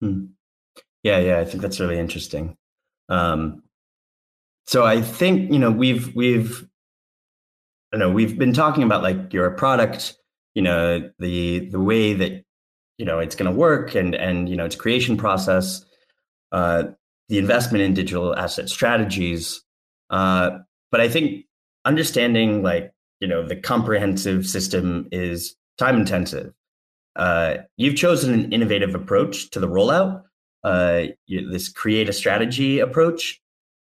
[0.00, 0.26] Hmm.
[1.02, 2.56] Yeah, yeah, I think that's really interesting.
[3.08, 3.62] Um,
[4.66, 6.66] so I think you know we've we've
[7.92, 10.14] I know we've been talking about like your product,
[10.54, 12.44] you know the the way that
[12.98, 15.84] you know it's going to work and and you know its creation process,
[16.52, 16.84] uh,
[17.28, 19.62] the investment in digital asset strategies.
[20.10, 20.58] Uh,
[20.90, 21.46] but I think
[21.84, 26.52] understanding like you know the comprehensive system is time intensive
[27.16, 30.22] uh, you've chosen an innovative approach to the rollout,
[30.64, 33.40] uh, you, this create a strategy approach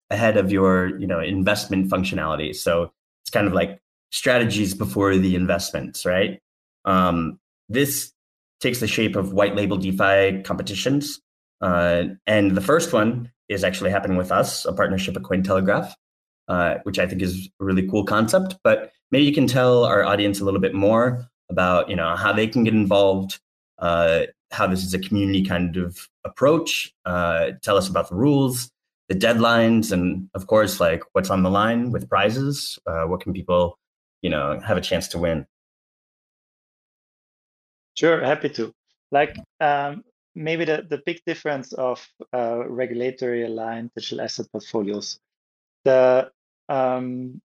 [0.09, 2.55] ahead of your you know investment functionality.
[2.55, 2.91] So
[3.23, 3.79] it's kind of like
[4.11, 6.39] strategies before the investments, right?
[6.85, 8.13] Um, this
[8.61, 11.19] takes the shape of white label DeFi competitions,
[11.61, 15.93] uh, and the first one is actually happening with us, a partnership at Cointelegraph,
[16.47, 18.57] uh, which I think is a really cool concept.
[18.63, 22.33] But maybe you can tell our audience a little bit more about you know how
[22.33, 23.39] they can get involved,
[23.79, 26.93] uh, how this is a community kind of approach.
[27.05, 28.71] Uh, tell us about the rules,
[29.09, 32.79] the deadlines, and of course, like what's on the line with prizes.
[32.85, 33.77] Uh, what can people,
[34.21, 35.45] you know, have a chance to win?
[37.95, 38.71] Sure, happy to.
[39.11, 40.03] Like um,
[40.35, 45.19] maybe the, the big difference of uh, regulatory aligned digital asset portfolios.
[45.83, 46.31] The
[46.69, 47.41] um,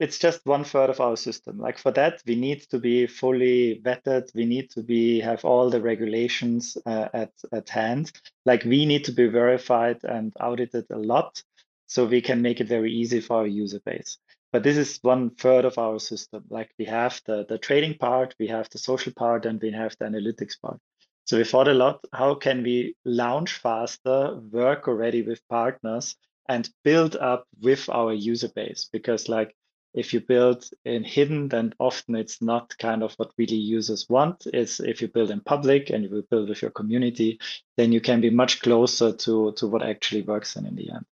[0.00, 1.58] it's just one third of our system.
[1.58, 4.34] Like for that, we need to be fully vetted.
[4.34, 8.12] We need to be have all the regulations uh, at at hand.
[8.44, 11.42] Like we need to be verified and audited a lot,
[11.86, 14.18] so we can make it very easy for our user base.
[14.52, 16.44] But this is one third of our system.
[16.50, 19.96] Like we have the the trading part, we have the social part, and we have
[19.98, 20.80] the analytics part.
[21.26, 26.16] So we thought a lot, how can we launch faster, work already with partners
[26.48, 28.88] and build up with our user base?
[28.92, 29.54] Because like
[29.94, 34.46] if you build in hidden, then often it's not kind of what really users want.
[34.52, 37.38] It's if you build in public and you build with your community,
[37.76, 41.04] then you can be much closer to, to what actually works in, in the end.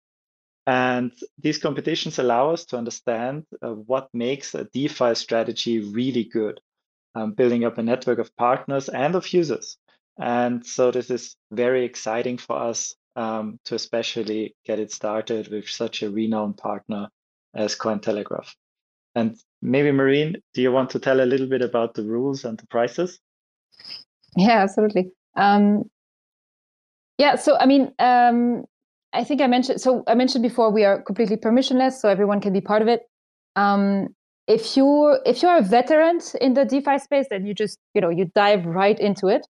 [0.67, 6.61] And these competitions allow us to understand uh, what makes a DeFi strategy really good,
[7.15, 9.77] um, building up a network of partners and of users.
[10.21, 15.69] And so this is very exciting for us um, to especially get it started with
[15.69, 17.09] such a renowned partner
[17.55, 18.49] as Cointelegraph.
[19.15, 22.59] And maybe Marine, do you want to tell a little bit about the rules and
[22.59, 23.19] the prices?
[24.37, 25.11] Yeah, absolutely.
[25.37, 25.85] Um,
[27.19, 28.65] yeah, so I mean, um,
[29.13, 29.81] I think I mentioned.
[29.81, 33.03] So I mentioned before we are completely permissionless, so everyone can be part of it.
[33.55, 34.09] Um,
[34.49, 38.09] if you if you're a veteran in the DeFi space, then you just you know
[38.09, 39.47] you dive right into it.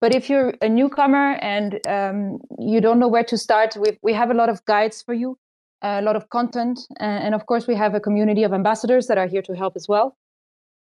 [0.00, 4.14] But if you're a newcomer and um, you don't know where to start, we we
[4.14, 5.36] have a lot of guides for you,
[5.82, 9.26] a lot of content, and of course we have a community of ambassadors that are
[9.26, 10.16] here to help as well.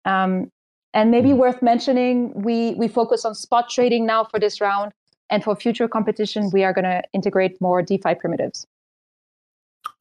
[0.04, 0.50] um,
[0.94, 1.36] and maybe mm.
[1.36, 4.92] worth mentioning we we focus on spot trading now for this round
[5.30, 8.66] and for future competition we are going to integrate more defi primitives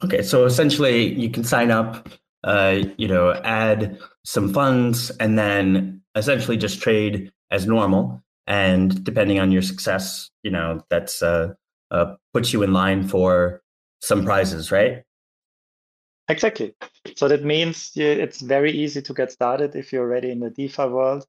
[0.04, 2.10] okay so essentially you can sign up
[2.44, 9.40] uh, you know add some funds and then essentially just trade as normal and depending
[9.40, 11.54] on your success you know that's uh,
[11.92, 13.62] uh, puts you in line for
[14.02, 15.04] some prizes right?
[16.28, 16.74] Exactly.
[17.16, 20.88] So that means it's very easy to get started if you're already in the defi
[20.88, 21.26] world.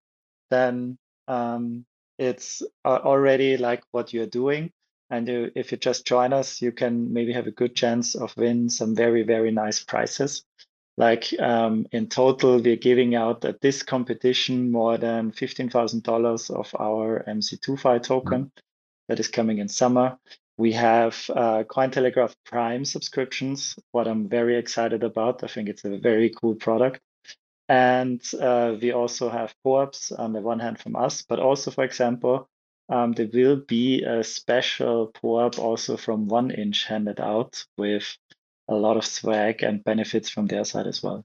[0.51, 0.97] Then
[1.29, 1.85] um,
[2.19, 4.73] it's already like what you're doing.
[5.11, 8.37] And you, if you just join us you can maybe have a good chance of
[8.37, 10.45] win some very very nice prizes
[10.97, 17.23] like um, in total, we're giving out at this competition more than $15,000 of our
[17.29, 18.51] MC2FI token
[19.09, 20.19] that is coming in summer.
[20.59, 25.45] We have uh, Cointelegraph Prime subscriptions, what I'm very excited about.
[25.45, 27.01] I think it's a very cool product.
[27.69, 31.85] And uh, we also have POAPs on the one hand from us, but also, for
[31.85, 32.49] example,
[32.89, 38.17] um, there will be a special POAP also from 1inch handed out with
[38.69, 41.25] a lot of swag and benefits from their side as well.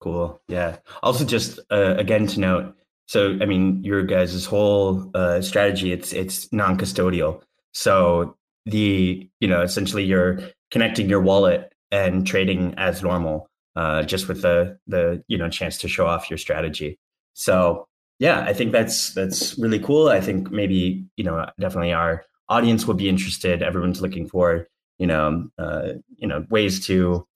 [0.00, 0.40] Cool.
[0.48, 0.76] Yeah.
[1.02, 2.74] Also, just uh, again to note,
[3.06, 7.42] so I mean, your guys' whole uh, strategy it's it's non-custodial.
[7.72, 8.36] So
[8.66, 14.42] the you know essentially you're connecting your wallet and trading as normal, uh, just with
[14.42, 16.98] the the you know chance to show off your strategy.
[17.32, 17.88] So
[18.18, 20.08] yeah, I think that's that's really cool.
[20.08, 23.62] I think maybe you know definitely our audience will be interested.
[23.62, 27.26] Everyone's looking for you know, uh, you know, ways to,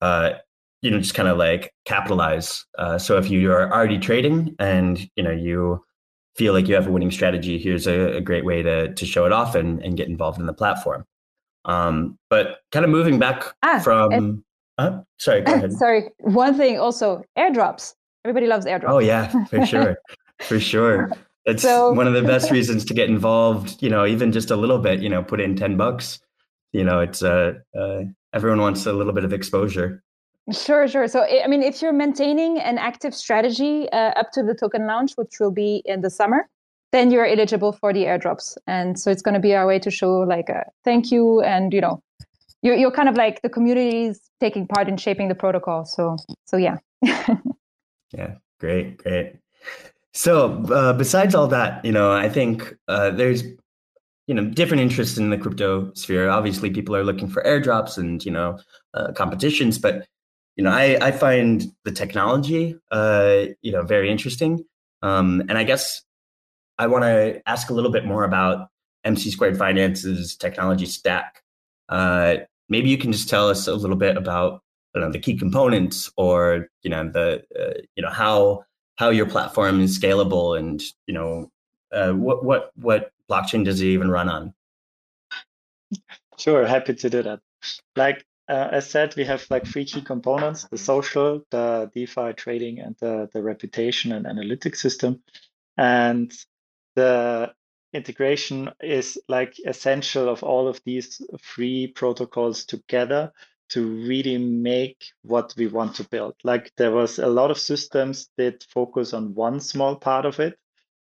[0.00, 0.30] uh,
[0.80, 2.64] you know, just kind of like capitalize.
[2.78, 5.84] Uh, so if you are already trading and you know you
[6.36, 9.26] feel like you have a winning strategy, here's a, a great way to to show
[9.26, 11.04] it off and, and get involved in the platform.
[11.64, 14.44] Um, but kind of moving back ah, from,
[14.78, 15.72] uh, sorry, go ahead.
[15.78, 17.94] Sorry, one thing also airdrops.
[18.24, 18.90] Everybody loves airdrops.
[18.90, 19.96] Oh yeah, for sure,
[20.40, 21.12] for sure.
[21.44, 23.80] It's so, one of the best reasons to get involved.
[23.82, 25.00] You know, even just a little bit.
[25.00, 26.20] You know, put in ten bucks
[26.72, 28.00] you know, it's uh, uh,
[28.32, 30.02] everyone wants a little bit of exposure.
[30.50, 31.06] Sure, sure.
[31.06, 35.12] So, I mean, if you're maintaining an active strategy uh, up to the token launch,
[35.14, 36.48] which will be in the summer,
[36.90, 38.56] then you're eligible for the airdrops.
[38.66, 41.40] And so it's going to be our way to show like a thank you.
[41.42, 42.02] And, you know,
[42.62, 45.84] you're, you're kind of like the communities taking part in shaping the protocol.
[45.84, 46.78] So, so yeah.
[47.02, 49.36] yeah, great, great.
[50.12, 53.44] So, uh, besides all that, you know, I think uh, there's
[54.32, 56.30] you know different interests in the crypto sphere.
[56.30, 58.58] Obviously people are looking for airdrops and you know
[58.94, 60.06] uh, competitions but
[60.56, 64.64] you know i i find the technology uh you know very interesting.
[65.02, 66.02] Um and i guess
[66.78, 68.68] i want to ask a little bit more about
[69.04, 71.42] mc squared finance's technology stack.
[71.90, 72.36] Uh
[72.70, 74.62] maybe you can just tell us a little bit about
[74.94, 78.64] know, the key components or you know the uh, you know how
[78.96, 81.50] how your platform is scalable and you know
[81.92, 84.54] uh, what what what blockchain does it even run on?
[86.38, 87.40] Sure happy to do that.
[87.96, 92.80] Like uh, as said we have like three key components the social the defi trading
[92.80, 95.22] and the, the reputation and analytics system.
[95.76, 96.32] And
[96.96, 97.52] the
[97.92, 103.32] integration is like essential of all of these three protocols together
[103.70, 106.34] to really make what we want to build.
[106.44, 110.58] Like there was a lot of systems that focus on one small part of it,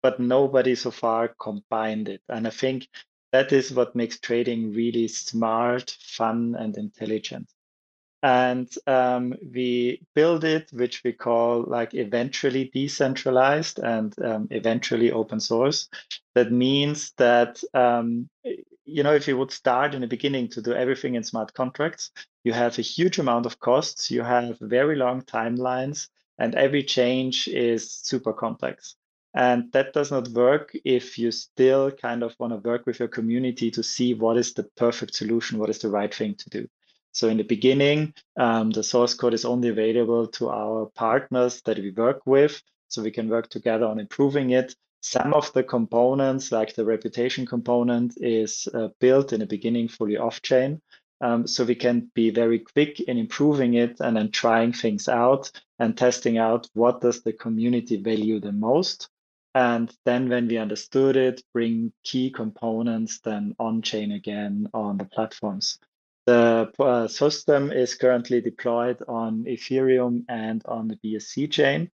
[0.02, 2.22] but nobody so far combined it.
[2.28, 2.88] And I think
[3.32, 7.50] that is what makes trading really smart, fun, and intelligent.
[8.22, 15.38] And um, we build it, which we call like eventually decentralized and um, eventually open
[15.40, 15.88] source.
[16.34, 18.28] That means that um,
[18.88, 22.10] you know, if you would start in the beginning to do everything in smart contracts,
[22.42, 27.48] you have a huge amount of costs, you have very long timelines, and every change
[27.48, 28.96] is super complex.
[29.38, 33.06] And that does not work if you still kind of want to work with your
[33.06, 36.68] community to see what is the perfect solution, what is the right thing to do.
[37.12, 41.78] So in the beginning, um, the source code is only available to our partners that
[41.78, 44.74] we work with, so we can work together on improving it.
[45.02, 50.16] Some of the components, like the reputation component, is uh, built in the beginning fully
[50.16, 50.80] off-chain.
[51.20, 55.52] Um, so we can be very quick in improving it and then trying things out
[55.78, 59.08] and testing out what does the community value the most.
[59.54, 65.78] And then when we understood it, bring key components then on-chain again on the platforms.
[66.26, 71.90] The uh, system is currently deployed on Ethereum and on the BSC chain.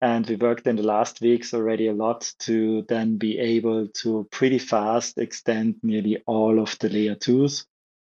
[0.00, 4.28] And we worked in the last weeks already a lot to then be able to
[4.30, 7.66] pretty fast extend nearly all of the layer twos.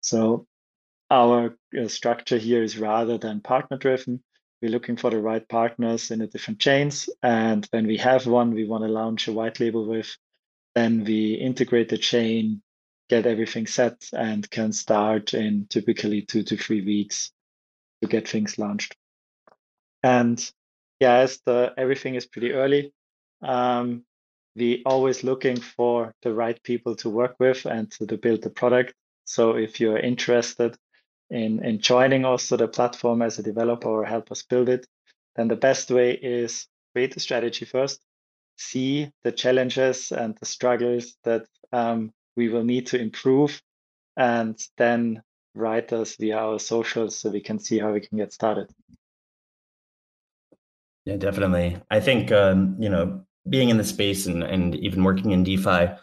[0.01, 0.47] So
[1.11, 4.23] our uh, structure here is rather than partner driven.
[4.61, 7.09] We're looking for the right partners in the different chains.
[7.23, 10.15] And when we have one, we want to launch a white label with,
[10.75, 12.61] then we integrate the chain,
[13.09, 17.31] get everything set, and can start in typically two to three weeks
[18.01, 18.95] to get things launched.
[20.03, 20.51] And
[20.99, 22.93] yeah, as the everything is pretty early,
[23.41, 24.03] um,
[24.55, 28.49] we always looking for the right people to work with and to, to build the
[28.49, 28.93] product.
[29.25, 30.75] So if you're interested
[31.31, 34.85] in, in joining also the platform as a developer or help us build it,
[35.35, 38.01] then the best way is create a strategy first,
[38.57, 43.61] see the challenges and the struggles that um, we will need to improve,
[44.17, 45.23] and then
[45.55, 48.69] write us via our socials so we can see how we can get started.
[51.05, 51.77] Yeah, definitely.
[51.89, 55.95] I think um, you know being in the space and and even working in DeFi,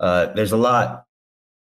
[0.00, 1.04] uh, there's a lot.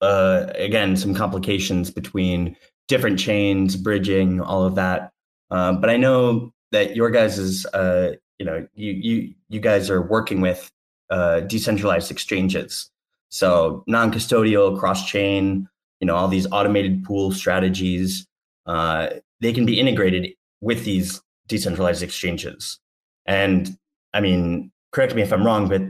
[0.02, 2.58] Uh, again, some complications between
[2.88, 5.12] different chains, bridging, all of that.
[5.52, 9.90] Um, but I know that your guys is uh, you know you you you guys
[9.90, 10.72] are working with
[11.10, 12.90] uh, decentralized exchanges,
[13.30, 15.68] so non-custodial, cross-chain,
[16.00, 18.26] you know all these automated pool strategies.
[18.66, 19.10] Uh,
[19.42, 22.80] they can be integrated with these decentralized exchanges.
[23.26, 23.78] And
[24.14, 25.82] I mean, correct me if I'm wrong, but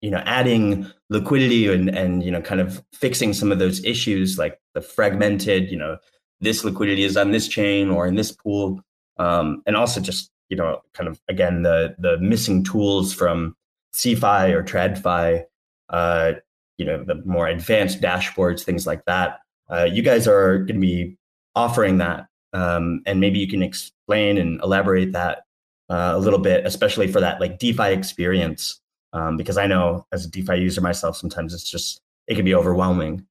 [0.00, 4.38] you know, adding liquidity and and you know, kind of fixing some of those issues
[4.38, 5.98] like the fragmented, you know,
[6.42, 8.80] this liquidity is on this chain or in this pool,
[9.18, 13.56] um, and also just you know, kind of again the the missing tools from
[13.94, 15.44] CeFi or TradFi,
[15.88, 16.32] uh,
[16.76, 19.40] you know, the more advanced dashboards, things like that.
[19.70, 21.16] Uh, you guys are going to be
[21.54, 25.44] offering that um, and maybe you can explain and elaborate that
[25.88, 28.80] uh, a little bit, especially for that like DeFi experience.
[29.14, 32.54] Um, because I know as a DeFi user myself, sometimes it's just it can be
[32.54, 33.26] overwhelming.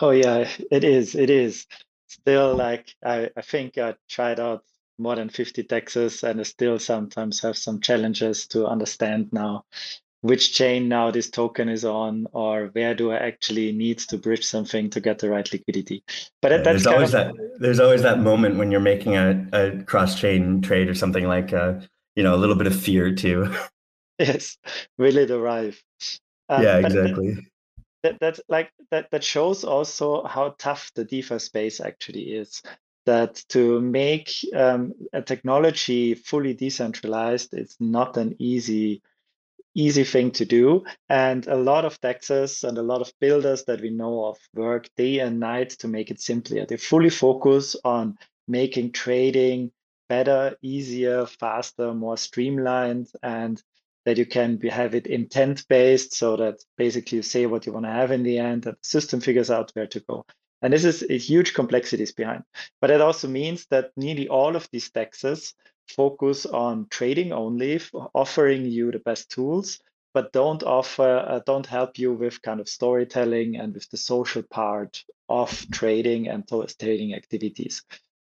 [0.00, 1.14] Oh yeah, it is.
[1.14, 1.66] It is
[2.08, 4.64] still like I, I think I tried out
[4.98, 9.64] more than 50 dexes and I still sometimes have some challenges to understand now
[10.22, 14.44] which chain now this token is on or where do I actually need to bridge
[14.44, 16.04] something to get the right liquidity.
[16.42, 17.34] But yeah, there's always of...
[17.34, 21.26] that there's always that moment when you're making a, a cross chain trade or something
[21.26, 21.80] like uh,
[22.16, 23.54] you know a little bit of fear too.
[24.18, 24.58] yes,
[24.98, 25.82] will it arrive?
[26.48, 27.49] Um, yeah, exactly.
[28.02, 32.62] That, that like that that shows also how tough the DeFi space actually is.
[33.06, 39.02] That to make um, a technology fully decentralized, it's not an easy
[39.74, 40.84] easy thing to do.
[41.08, 44.88] And a lot of dexes and a lot of builders that we know of work
[44.96, 46.66] day and night to make it simpler.
[46.66, 49.70] They fully focus on making trading
[50.08, 53.62] better, easier, faster, more streamlined, and
[54.04, 57.72] that you can be, have it intent based so that basically you say what you
[57.72, 60.24] want to have in the end and the system figures out where to go.
[60.62, 62.44] And this is a huge complexities behind.
[62.80, 65.54] But it also means that nearly all of these dexes
[65.88, 67.80] focus on trading only,
[68.14, 69.80] offering you the best tools,
[70.12, 74.42] but don't offer, uh, don't help you with kind of storytelling and with the social
[74.42, 76.46] part of trading and
[76.78, 77.82] trading activities.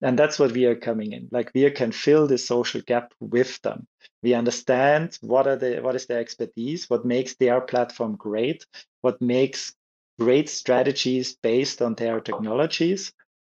[0.02, 1.28] And that's what we are coming in.
[1.30, 3.86] Like we can fill the social gap with them.
[4.26, 8.66] We understand what are the what is their expertise, what makes their platform great,
[9.00, 9.72] what makes
[10.18, 13.12] great strategies based on their technologies.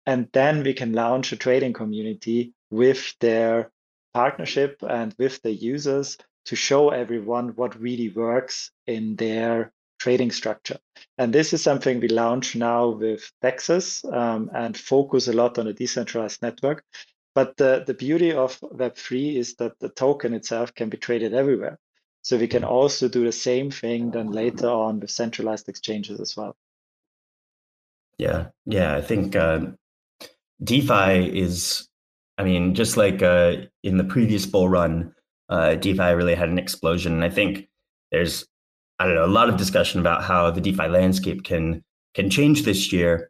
[0.06, 3.72] And then we can launch a trading community with their
[4.14, 10.80] partnership and with the users to show everyone what really works in their trading structure.
[11.18, 15.68] And this is something we launch now with Dexes um, and focus a lot on
[15.68, 16.84] a decentralized network.
[17.38, 21.78] But the, the beauty of Web3 is that the token itself can be traded everywhere.
[22.24, 26.36] So we can also do the same thing then later on with centralized exchanges as
[26.36, 26.58] well.
[28.18, 29.68] Yeah, yeah, I think uh,
[30.64, 31.88] DeFi is,
[32.40, 35.14] I mean, just like uh, in the previous bull run,
[35.48, 37.14] uh, DeFi really had an explosion.
[37.14, 37.70] And I think
[38.12, 38.48] there's,
[38.98, 41.84] I don't know, a lot of discussion about how the DeFi landscape can
[42.16, 43.30] can change this year,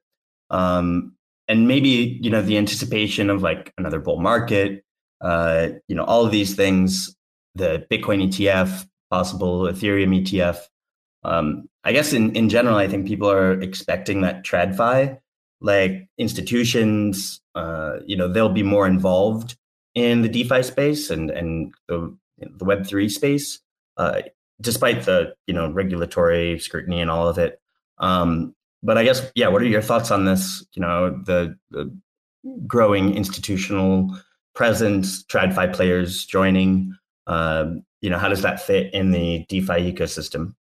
[0.49, 1.16] um,
[1.47, 4.83] and maybe you know the anticipation of like another bull market,
[5.21, 7.15] uh, you know, all of these things,
[7.55, 10.59] the Bitcoin ETF, possible Ethereum ETF.
[11.23, 15.17] Um, I guess in, in general, I think people are expecting that TradFi,
[15.61, 19.57] like institutions, uh, you know, they'll be more involved
[19.95, 23.59] in the DeFi space and and the the Web three space,
[23.97, 24.21] uh,
[24.61, 27.59] despite the you know regulatory scrutiny and all of it.
[27.97, 28.53] Um,
[28.87, 30.65] but I guess yeah, what are your thoughts on this?
[30.73, 31.93] You know, the, the
[32.65, 34.17] growing institutional
[34.55, 36.95] presence, TradFi players joining.
[37.27, 40.55] Um, you know, how does that fit in the DeFi ecosystem?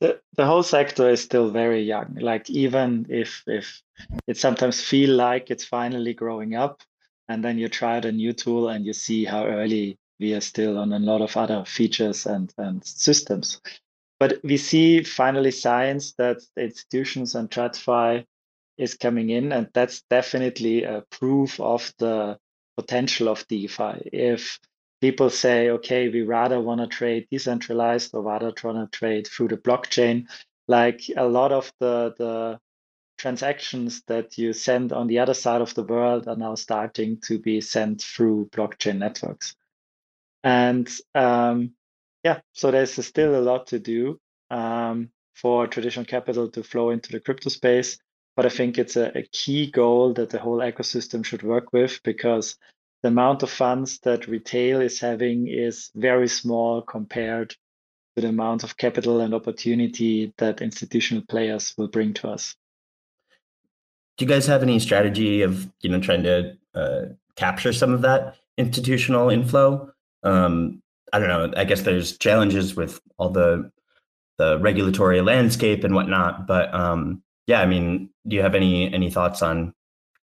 [0.00, 2.18] The, the whole sector is still very young.
[2.20, 3.82] Like even if if
[4.28, 6.82] it sometimes feel like it's finally growing up,
[7.28, 10.40] and then you try out a new tool and you see how early we are
[10.40, 13.60] still on a lot of other features and, and systems.
[14.18, 18.24] But we see finally signs that institutions and TradFi
[18.78, 22.38] is coming in, and that's definitely a proof of the
[22.76, 24.10] potential of DeFi.
[24.12, 24.58] If
[25.00, 29.48] people say, okay, we rather want to trade decentralized or rather want to trade through
[29.48, 30.26] the blockchain,
[30.68, 32.58] like a lot of the the
[33.18, 37.38] transactions that you send on the other side of the world are now starting to
[37.38, 39.54] be sent through blockchain networks.
[40.44, 41.72] And um,
[42.26, 44.18] yeah, so there's still a lot to do
[44.50, 47.98] um, for traditional capital to flow into the crypto space.
[48.36, 52.00] But I think it's a, a key goal that the whole ecosystem should work with
[52.02, 52.56] because
[53.02, 57.50] the amount of funds that retail is having is very small compared
[58.14, 62.56] to the amount of capital and opportunity that institutional players will bring to us
[64.16, 67.02] do you guys have any strategy of you know trying to uh,
[67.36, 69.90] capture some of that institutional inflow?
[70.22, 70.82] Um,
[71.12, 71.52] I don't know.
[71.56, 73.70] I guess there's challenges with all the
[74.38, 79.10] the regulatory landscape and whatnot, but um, yeah, I mean, do you have any any
[79.10, 79.72] thoughts on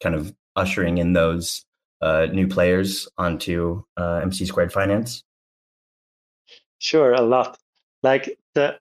[0.02, 1.66] kind of ushering in those
[2.02, 5.24] uh, new players onto uh, MC Squared Finance?
[6.80, 7.58] Sure, a lot.
[8.04, 8.78] Like the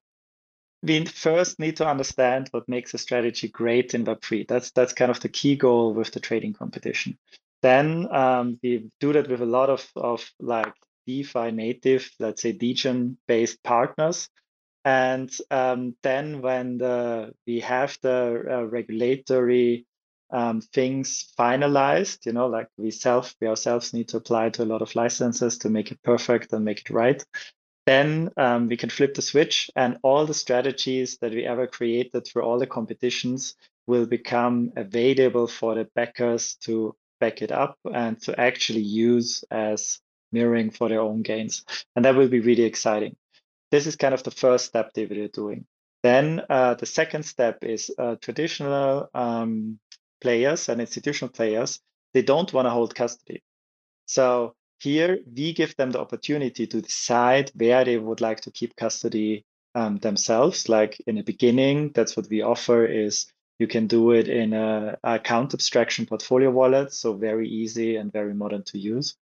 [0.83, 4.49] we first need to understand what makes a strategy great in Web3.
[4.49, 7.17] That's that's kind of the key goal with the trading competition.
[7.63, 10.75] Then um, we do that with a lot of, of like
[11.07, 14.29] DeFi native, let's say Degen based partners.
[14.85, 19.87] And um, then when the, we have the uh, regulatory
[20.33, 24.67] um, things finalized, you know, like we self, we ourselves need to apply to a
[24.67, 27.25] lot of licenses to make it perfect and make it right
[27.87, 32.29] then um, we can flip the switch and all the strategies that we ever created
[32.29, 33.55] for all the competitions
[33.87, 40.01] will become available for the backers to back it up and to actually use as
[40.33, 41.65] mirroring for their own gains.
[41.95, 43.17] And that will be really exciting.
[43.71, 45.67] This is kind of the first step that we're doing.
[46.03, 49.79] Then uh, the second step is uh, traditional um,
[50.23, 51.81] players and institutional players,
[52.15, 53.43] they don't want to hold custody.
[54.07, 58.77] So here, we give them the opportunity to decide where they would like to keep
[58.77, 60.69] custody um, themselves.
[60.69, 63.27] Like in the beginning, that's what we offer is
[63.59, 68.35] you can do it in a, account abstraction portfolio wallet, so very easy and very
[68.35, 69.15] modern to use.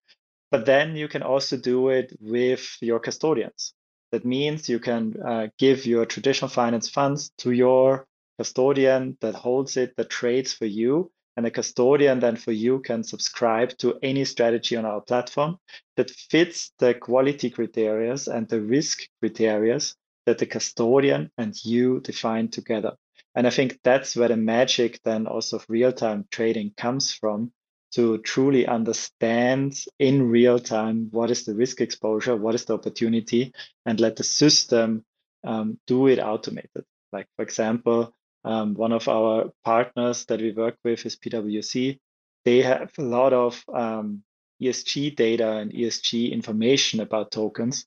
[0.51, 3.73] But then you can also do it with your custodians.
[4.11, 8.07] That means you can uh, give your traditional finance funds to your
[8.39, 13.03] custodian that holds it, that trades for you, and the custodian then for you can
[13.03, 15.57] subscribe to any strategy on our platform
[15.95, 19.79] that fits the quality criteria and the risk criteria
[20.25, 22.95] that the custodian and you define together.
[23.35, 27.51] And I think that's where the magic then also of real time trading comes from
[27.91, 33.53] to truly understand in real time what is the risk exposure, what is the opportunity,
[33.85, 35.03] and let the system
[35.43, 36.85] um, do it automated.
[37.11, 38.13] Like, for example,
[38.43, 41.99] um, one of our partners that we work with is PwC.
[42.45, 44.23] They have a lot of um,
[44.61, 47.85] ESG data and ESG information about tokens.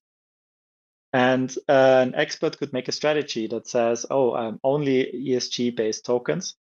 [1.13, 6.07] And uh, an expert could make a strategy that says, oh, um, only ESG based
[6.07, 6.57] tokens.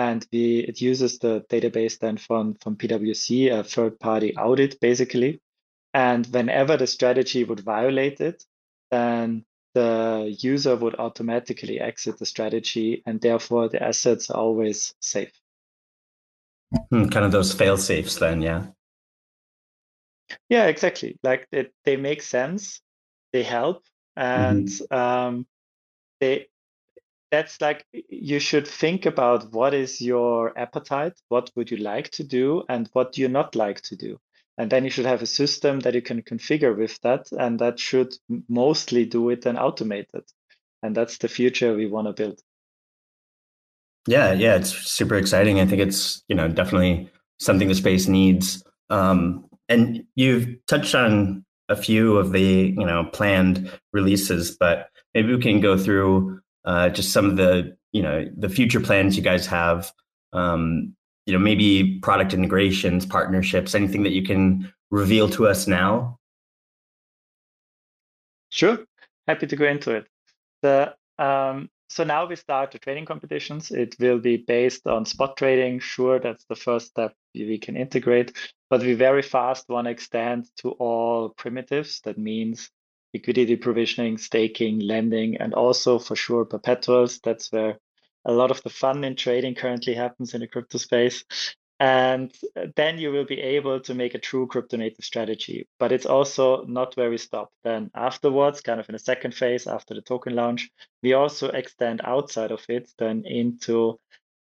[0.00, 5.40] And we, it uses the database then from, from PwC, a third party audit basically.
[5.92, 8.42] And whenever the strategy would violate it,
[8.90, 9.44] then
[9.74, 15.32] the user would automatically exit the strategy and therefore the assets are always safe.
[16.88, 18.68] Hmm, kind of those fail safes then, yeah.
[20.48, 21.18] Yeah, exactly.
[21.22, 22.80] Like it, they make sense,
[23.32, 23.84] they help,
[24.16, 24.94] and mm-hmm.
[24.96, 25.46] um,
[26.20, 26.46] they.
[27.30, 32.24] That's like you should think about what is your appetite, what would you like to
[32.24, 34.18] do, and what do you not like to do.
[34.58, 37.78] And then you should have a system that you can configure with that, and that
[37.78, 38.14] should
[38.48, 40.30] mostly do it and automate it.
[40.82, 42.40] And that's the future we want to build.
[44.06, 45.60] Yeah, yeah, it's super exciting.
[45.60, 48.62] I think it's you know definitely something the space needs.
[48.88, 55.34] Um, and you've touched on a few of the you know planned releases, but maybe
[55.34, 59.22] we can go through uh, just some of the you know the future plans you
[59.22, 59.92] guys have.
[60.32, 60.94] Um,
[61.26, 66.18] you know, maybe product integrations, partnerships, anything that you can reveal to us now.
[68.48, 68.78] Sure,
[69.28, 70.06] happy to go into it.
[70.62, 73.70] The um, so now we start the trading competitions.
[73.70, 75.80] It will be based on spot trading.
[75.80, 78.36] Sure, that's the first step we can integrate,
[78.68, 82.00] but we very fast want to extend to all primitives.
[82.02, 82.70] That means
[83.14, 87.20] liquidity provisioning, staking, lending, and also for sure perpetuals.
[87.22, 87.78] That's where
[88.24, 91.24] a lot of the fun in trading currently happens in the crypto space.
[91.80, 92.30] And
[92.76, 95.66] then you will be able to make a true crypto native strategy.
[95.78, 97.50] But it's also not where we stop.
[97.64, 100.68] Then afterwards, kind of in a second phase after the token launch,
[101.02, 103.98] we also extend outside of it then into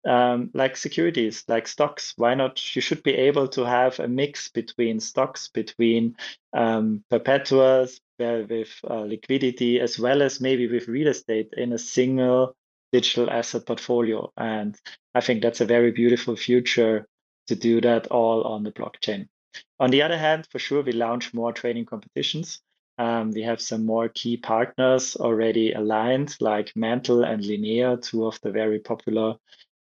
[0.07, 2.13] um, like securities, like stocks.
[2.15, 2.75] Why not?
[2.75, 6.15] You should be able to have a mix between stocks, between
[6.53, 12.55] um, perpetuals, with uh, liquidity, as well as maybe with real estate in a single
[12.91, 14.31] digital asset portfolio.
[14.37, 14.75] And
[15.13, 17.05] I think that's a very beautiful future
[17.47, 19.27] to do that all on the blockchain.
[19.79, 22.61] On the other hand, for sure, we launch more trading competitions.
[22.97, 28.39] Um, we have some more key partners already aligned, like Mantle and Linea, two of
[28.41, 29.35] the very popular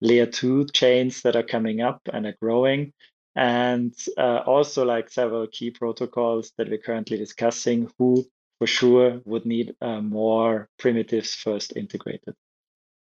[0.00, 2.92] layer two chains that are coming up and are growing.
[3.36, 8.26] And uh, also, like several key protocols that we're currently discussing, who
[8.58, 12.34] for sure would need uh, more primitives first integrated.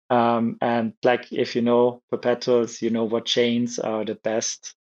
[0.10, 4.76] Um, and like if you know perpetuals, you know what chains are the best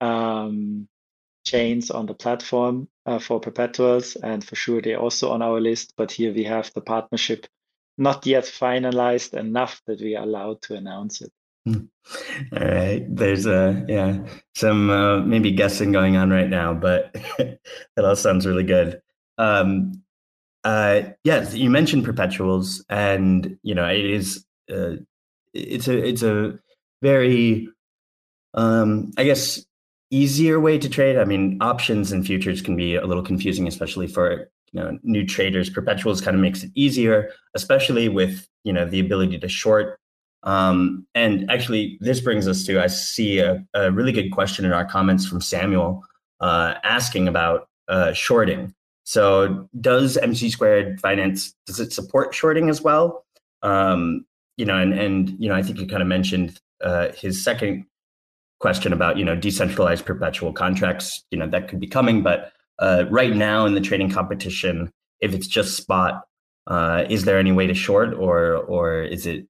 [0.00, 0.88] um,
[1.44, 5.94] chains on the platform uh, for perpetuals, and for sure they're also on our list.
[5.96, 7.46] But here we have the partnership
[7.98, 11.32] not yet finalized enough that we are allowed to announce it.
[11.66, 11.84] Hmm.
[12.52, 17.58] All right, there's a yeah some uh, maybe guessing going on right now, but it
[17.98, 19.02] all sounds really good.
[19.36, 20.02] Um,
[20.64, 24.96] uh, yeah, you mentioned perpetuals, and you know it is uh,
[25.52, 26.58] it's a it's a
[27.02, 27.68] very
[28.54, 29.64] um, I guess
[30.10, 31.18] easier way to trade.
[31.18, 35.26] I mean, options and futures can be a little confusing, especially for you know new
[35.26, 35.70] traders.
[35.70, 39.98] Perpetuals kind of makes it easier, especially with you know the ability to short.
[40.42, 44.72] Um, and actually, this brings us to I see a, a really good question in
[44.72, 46.02] our comments from Samuel
[46.40, 48.74] uh, asking about uh, shorting.
[49.04, 53.24] So, does MC squared finance does it support shorting as well?
[53.62, 54.24] Um,
[54.56, 57.86] you know, and and you know, I think you kind of mentioned uh, his second
[58.60, 61.24] question about you know decentralized perpetual contracts.
[61.30, 65.34] You know, that could be coming, but uh, right now in the trading competition, if
[65.34, 66.22] it's just spot,
[66.66, 69.46] uh, is there any way to short, or or is it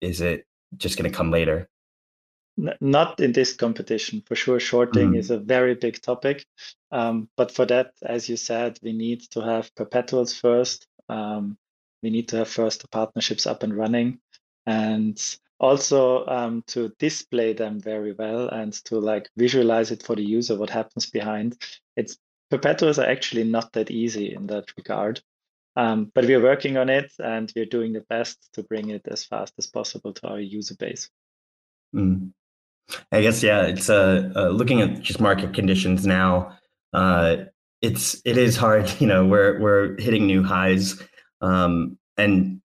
[0.00, 0.46] is it
[0.76, 1.68] just going to come later?
[2.80, 4.60] Not in this competition, for sure.
[4.60, 5.18] Shorting mm.
[5.18, 6.44] is a very big topic,
[6.92, 10.86] um, but for that, as you said, we need to have perpetuals first.
[11.08, 11.56] Um,
[12.02, 14.20] we need to have first the partnerships up and running
[14.66, 15.20] and
[15.58, 20.56] also um, to display them very well and to like visualize it for the user
[20.56, 21.56] what happens behind
[21.96, 22.16] it's
[22.50, 25.20] perpetuals are actually not that easy in that regard
[25.76, 29.24] um, but we're working on it and we're doing the best to bring it as
[29.24, 31.08] fast as possible to our user base
[31.94, 32.30] mm.
[33.12, 36.56] i guess yeah it's uh, uh, looking at just market conditions now
[36.92, 37.36] uh,
[37.82, 41.00] it's it is hard you know we're we're hitting new highs
[41.40, 42.60] um, and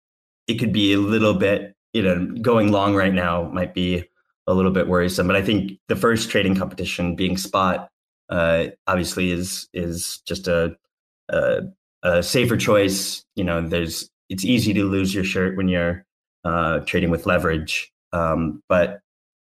[0.46, 4.04] it could be a little bit you know, going long right now might be
[4.46, 5.26] a little bit worrisome.
[5.26, 7.90] But I think the first trading competition being spot
[8.32, 10.74] uh, obviously is is just a,
[11.28, 11.60] a,
[12.02, 13.24] a safer choice.
[13.36, 16.06] You know, there's it's easy to lose your shirt when you're
[16.44, 19.00] uh, trading with leverage, um, but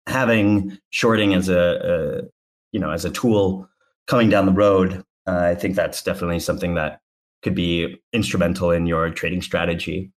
[0.06, 2.28] having shorting as a, a,
[2.72, 3.68] you know as a tool
[4.06, 7.00] coming down the road, uh, I think that's definitely something that
[7.42, 10.10] could be instrumental in your trading strategy.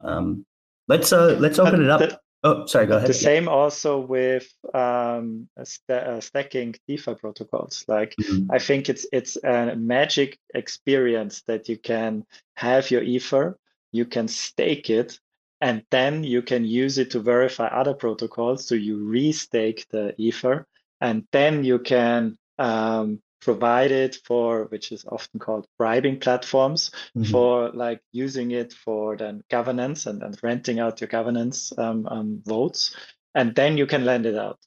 [0.00, 0.46] Um,
[0.86, 2.22] let's uh, let's open it up.
[2.46, 2.86] Oh, sorry.
[2.86, 3.08] Go ahead.
[3.08, 7.84] The same also with um, st- uh, stacking DeFi protocols.
[7.88, 8.52] Like mm-hmm.
[8.52, 12.24] I think it's it's a magic experience that you can
[12.54, 13.58] have your Ether,
[13.90, 15.18] you can stake it,
[15.60, 18.68] and then you can use it to verify other protocols.
[18.68, 20.68] So you restake the Ether,
[21.00, 27.30] and then you can um, provided for which is often called bribing platforms mm-hmm.
[27.30, 32.42] for like using it for then governance and, and renting out your governance um, um,
[32.44, 32.96] votes
[33.34, 34.58] and then you can lend it out.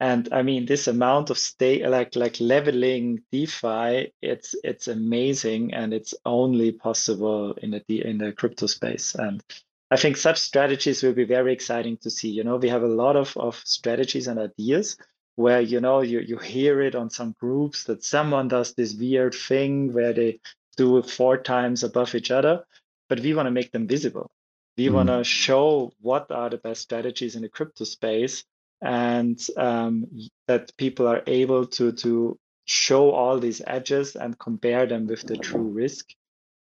[0.00, 5.92] And i mean this amount of state like like leveling defi it's it's amazing and
[5.92, 9.14] it's only possible in the in the crypto space.
[9.14, 9.42] And
[9.90, 12.30] i think such strategies will be very exciting to see.
[12.30, 14.96] You know we have a lot of of strategies and ideas
[15.36, 19.34] where you know you, you hear it on some groups that someone does this weird
[19.34, 20.40] thing where they
[20.76, 22.64] do it four times above each other
[23.10, 24.30] but we want to make them visible.
[24.78, 24.92] We mm.
[24.92, 28.44] want to show what are the best strategies in the crypto space
[28.80, 30.06] and um,
[30.46, 35.36] that people are able to to show all these edges and compare them with the
[35.36, 36.14] true risk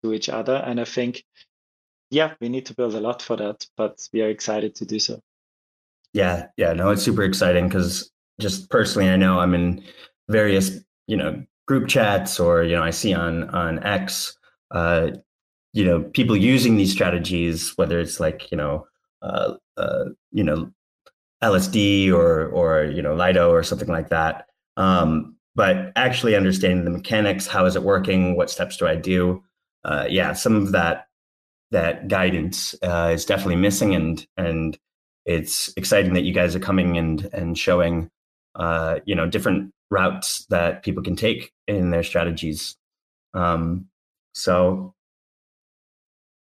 [0.01, 0.55] to each other.
[0.55, 1.23] And i think
[2.09, 4.97] yeah we need to build a lot for that but we are excited to do
[4.97, 5.19] so.
[6.13, 8.09] Yeah yeah no it's super exciting because
[8.39, 9.83] just personally, I know I'm in
[10.29, 14.35] various, you know, group chats or, you know, I see on, on X,
[14.71, 15.11] uh,
[15.73, 18.87] you know, people using these strategies, whether it's like, you know,
[19.21, 20.71] uh, uh, you know,
[21.43, 24.47] LSD or, or, you know, Lido or something like that.
[24.77, 28.35] Um, but actually understanding the mechanics, how is it working?
[28.35, 29.43] What steps do I do?
[29.83, 31.07] Uh, yeah, some of that,
[31.71, 34.77] that guidance uh, is definitely missing and, and
[35.25, 38.09] it's exciting that you guys are coming and, and showing
[38.55, 42.75] uh, you know different routes that people can take in their strategies.
[43.33, 43.87] Um,
[44.33, 44.93] so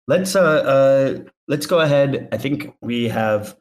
[0.08, 2.30] let's uh, uh, let's go ahead.
[2.32, 3.56] I think we have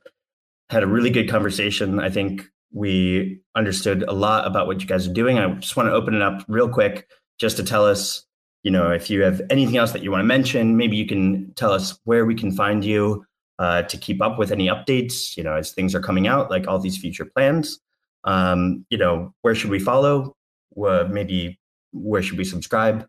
[0.70, 2.00] had a really good conversation.
[2.00, 5.38] I think we understood a lot about what you guys are doing.
[5.38, 7.08] I just want to open it up real quick
[7.38, 8.26] just to tell us,
[8.62, 11.52] you know, if you have anything else that you want to mention, maybe you can
[11.54, 13.24] tell us where we can find you
[13.58, 16.68] uh, to keep up with any updates, you know, as things are coming out, like
[16.68, 17.80] all these future plans
[18.24, 20.34] um, you know, where should we follow?
[20.76, 21.58] Uh, maybe
[21.92, 23.06] where should we subscribe?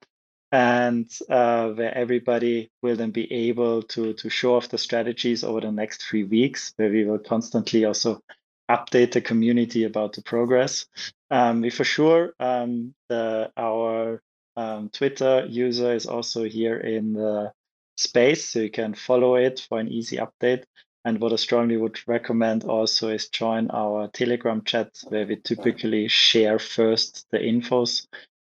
[0.54, 5.62] and uh, where everybody will then be able to to show off the strategies over
[5.62, 8.22] the next three weeks, where we will constantly also
[8.70, 10.86] update the community about the progress.
[11.32, 14.22] Um, we for sure um, the our
[14.56, 17.52] um, Twitter user is also here in the
[17.98, 20.66] space, so you can follow it for an easy update.
[21.04, 26.08] And what I strongly would recommend also is join our Telegram chat, where we typically
[26.08, 28.08] share first the infos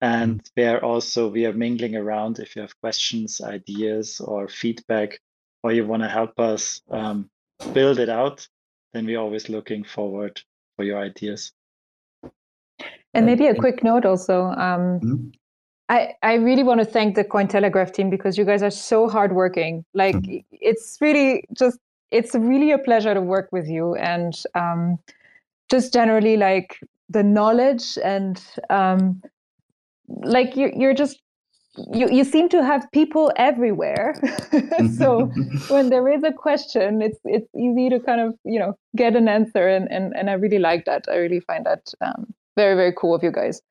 [0.02, 0.50] and mm.
[0.56, 5.20] there also we are mingling around if you have questions ideas or feedback
[5.64, 7.30] or you want to help us um,
[7.74, 8.48] build it out
[8.93, 10.41] then we're always looking forward
[10.76, 11.52] for your ideas
[13.14, 15.28] and maybe a quick note also um, mm-hmm.
[15.89, 19.86] I, I really want to thank the Cointelegraph team because you guys are so hardworking.
[19.93, 20.39] Like mm-hmm.
[20.52, 21.80] it's really just
[22.12, 24.98] it's really a pleasure to work with you and um,
[25.70, 26.80] just generally like
[27.10, 29.22] the knowledge and um,
[30.08, 31.22] like you, you're just
[31.93, 34.16] you, you seem to have people everywhere.
[34.97, 35.26] So
[35.68, 39.28] when there is a question it's it's easy to kind of you know get an
[39.28, 41.05] answer and and, and i really like that.
[41.10, 43.62] I really find that um, very very cool of you guys.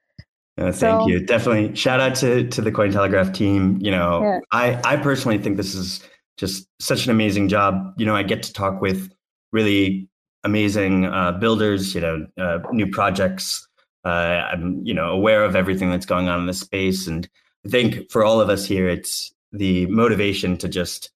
[0.58, 1.24] Thank so, you.
[1.24, 3.78] Definitely shout out to to the cointelegraph team.
[3.80, 4.38] You know yeah.
[4.52, 6.00] i i personally think this is
[6.36, 7.94] just such an amazing job.
[7.96, 9.10] You know i get to talk with
[9.52, 10.08] really
[10.44, 13.66] amazing uh, builders you know uh, new projects
[14.06, 17.28] uh, I'm, you know, aware of everything that's going on in the space, and
[17.66, 21.10] I think for all of us here, it's the motivation to just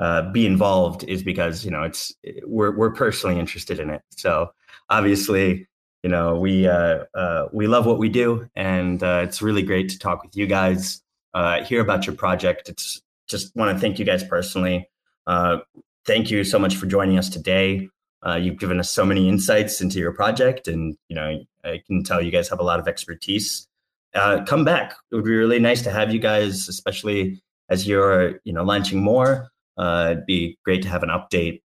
[0.00, 2.12] uh, be involved is because you know it's
[2.44, 4.02] we're we're personally interested in it.
[4.10, 4.50] So
[4.90, 5.68] obviously,
[6.02, 9.88] you know, we uh, uh, we love what we do, and uh, it's really great
[9.90, 11.00] to talk with you guys,
[11.34, 12.68] uh, hear about your project.
[12.68, 14.88] It's just want to thank you guys personally.
[15.28, 15.58] Uh,
[16.04, 17.88] thank you so much for joining us today.
[18.24, 22.04] Uh, you've given us so many insights into your project, and you know, I can
[22.04, 23.66] tell you guys have a lot of expertise.
[24.14, 28.52] come back; it would be really nice to have you guys, especially as you're you
[28.52, 29.48] know launching more.
[29.78, 31.60] it'd be great to have an update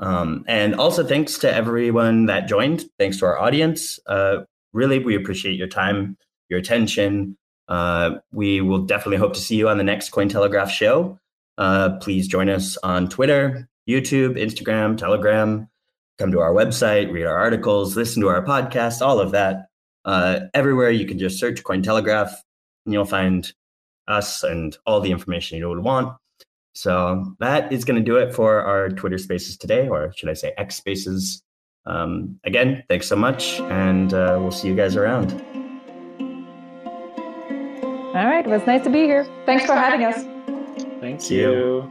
[0.00, 2.86] um, and also, thanks to everyone that joined.
[2.98, 4.00] Thanks to our audience.
[4.06, 4.38] Uh,
[4.72, 6.16] really, we appreciate your time,
[6.48, 7.36] your attention.
[7.68, 11.18] Uh, we will definitely hope to see you on the next Cointelegraph show.
[11.58, 15.68] Uh, please join us on Twitter, YouTube, Instagram, Telegram.
[16.20, 19.68] Come to our website, read our articles, listen to our podcast, all of that.
[20.04, 22.30] Uh, everywhere you can just search Cointelegraph,
[22.84, 23.50] and you'll find
[24.06, 26.14] us and all the information you would want.
[26.74, 30.34] So that is going to do it for our Twitter spaces today, or should I
[30.34, 31.42] say X spaces.
[31.86, 35.32] Um, again, thanks so much, and uh, we'll see you guys around.
[38.14, 39.24] All right, it was nice to be here.
[39.46, 40.16] Thanks, thanks for, for, having us.
[40.18, 40.84] us.
[41.00, 41.90] Thank you.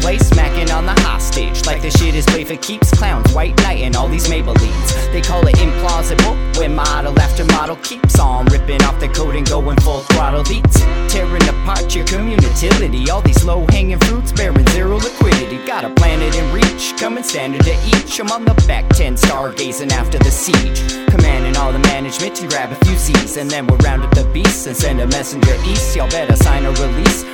[0.00, 0.26] place.
[0.28, 2.90] Smacking on the hostage like the shit is play for keeps.
[2.90, 5.12] Clowns, white knight, and all these Maybellines.
[5.12, 9.46] They call it implausible when model after model keeps on ripping off the coat and
[9.46, 10.80] going full throttle beats.
[11.12, 13.10] Tearing apart your community.
[13.10, 15.58] All these low hanging fruits bearing zero liquidity.
[15.66, 18.18] Got a planet in reach, coming standard to each.
[18.20, 20.80] I'm on the back 10 stargazing after the siege.
[21.10, 23.36] Commanding all the management to grab a few Z's.
[23.36, 25.96] And then we'll round up the beasts and send a messenger east.
[25.96, 27.33] Y'all better sign a release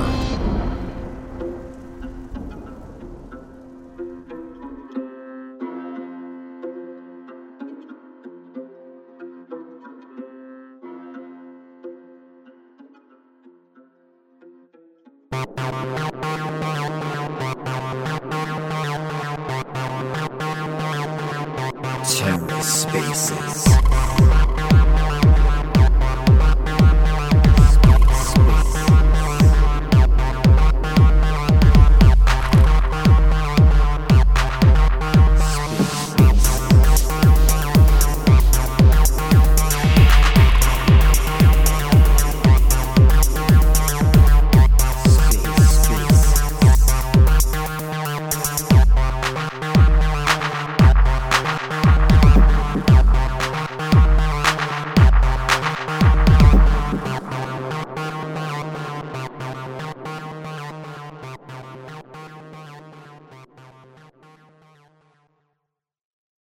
[0.01, 0.30] TerraSpaces.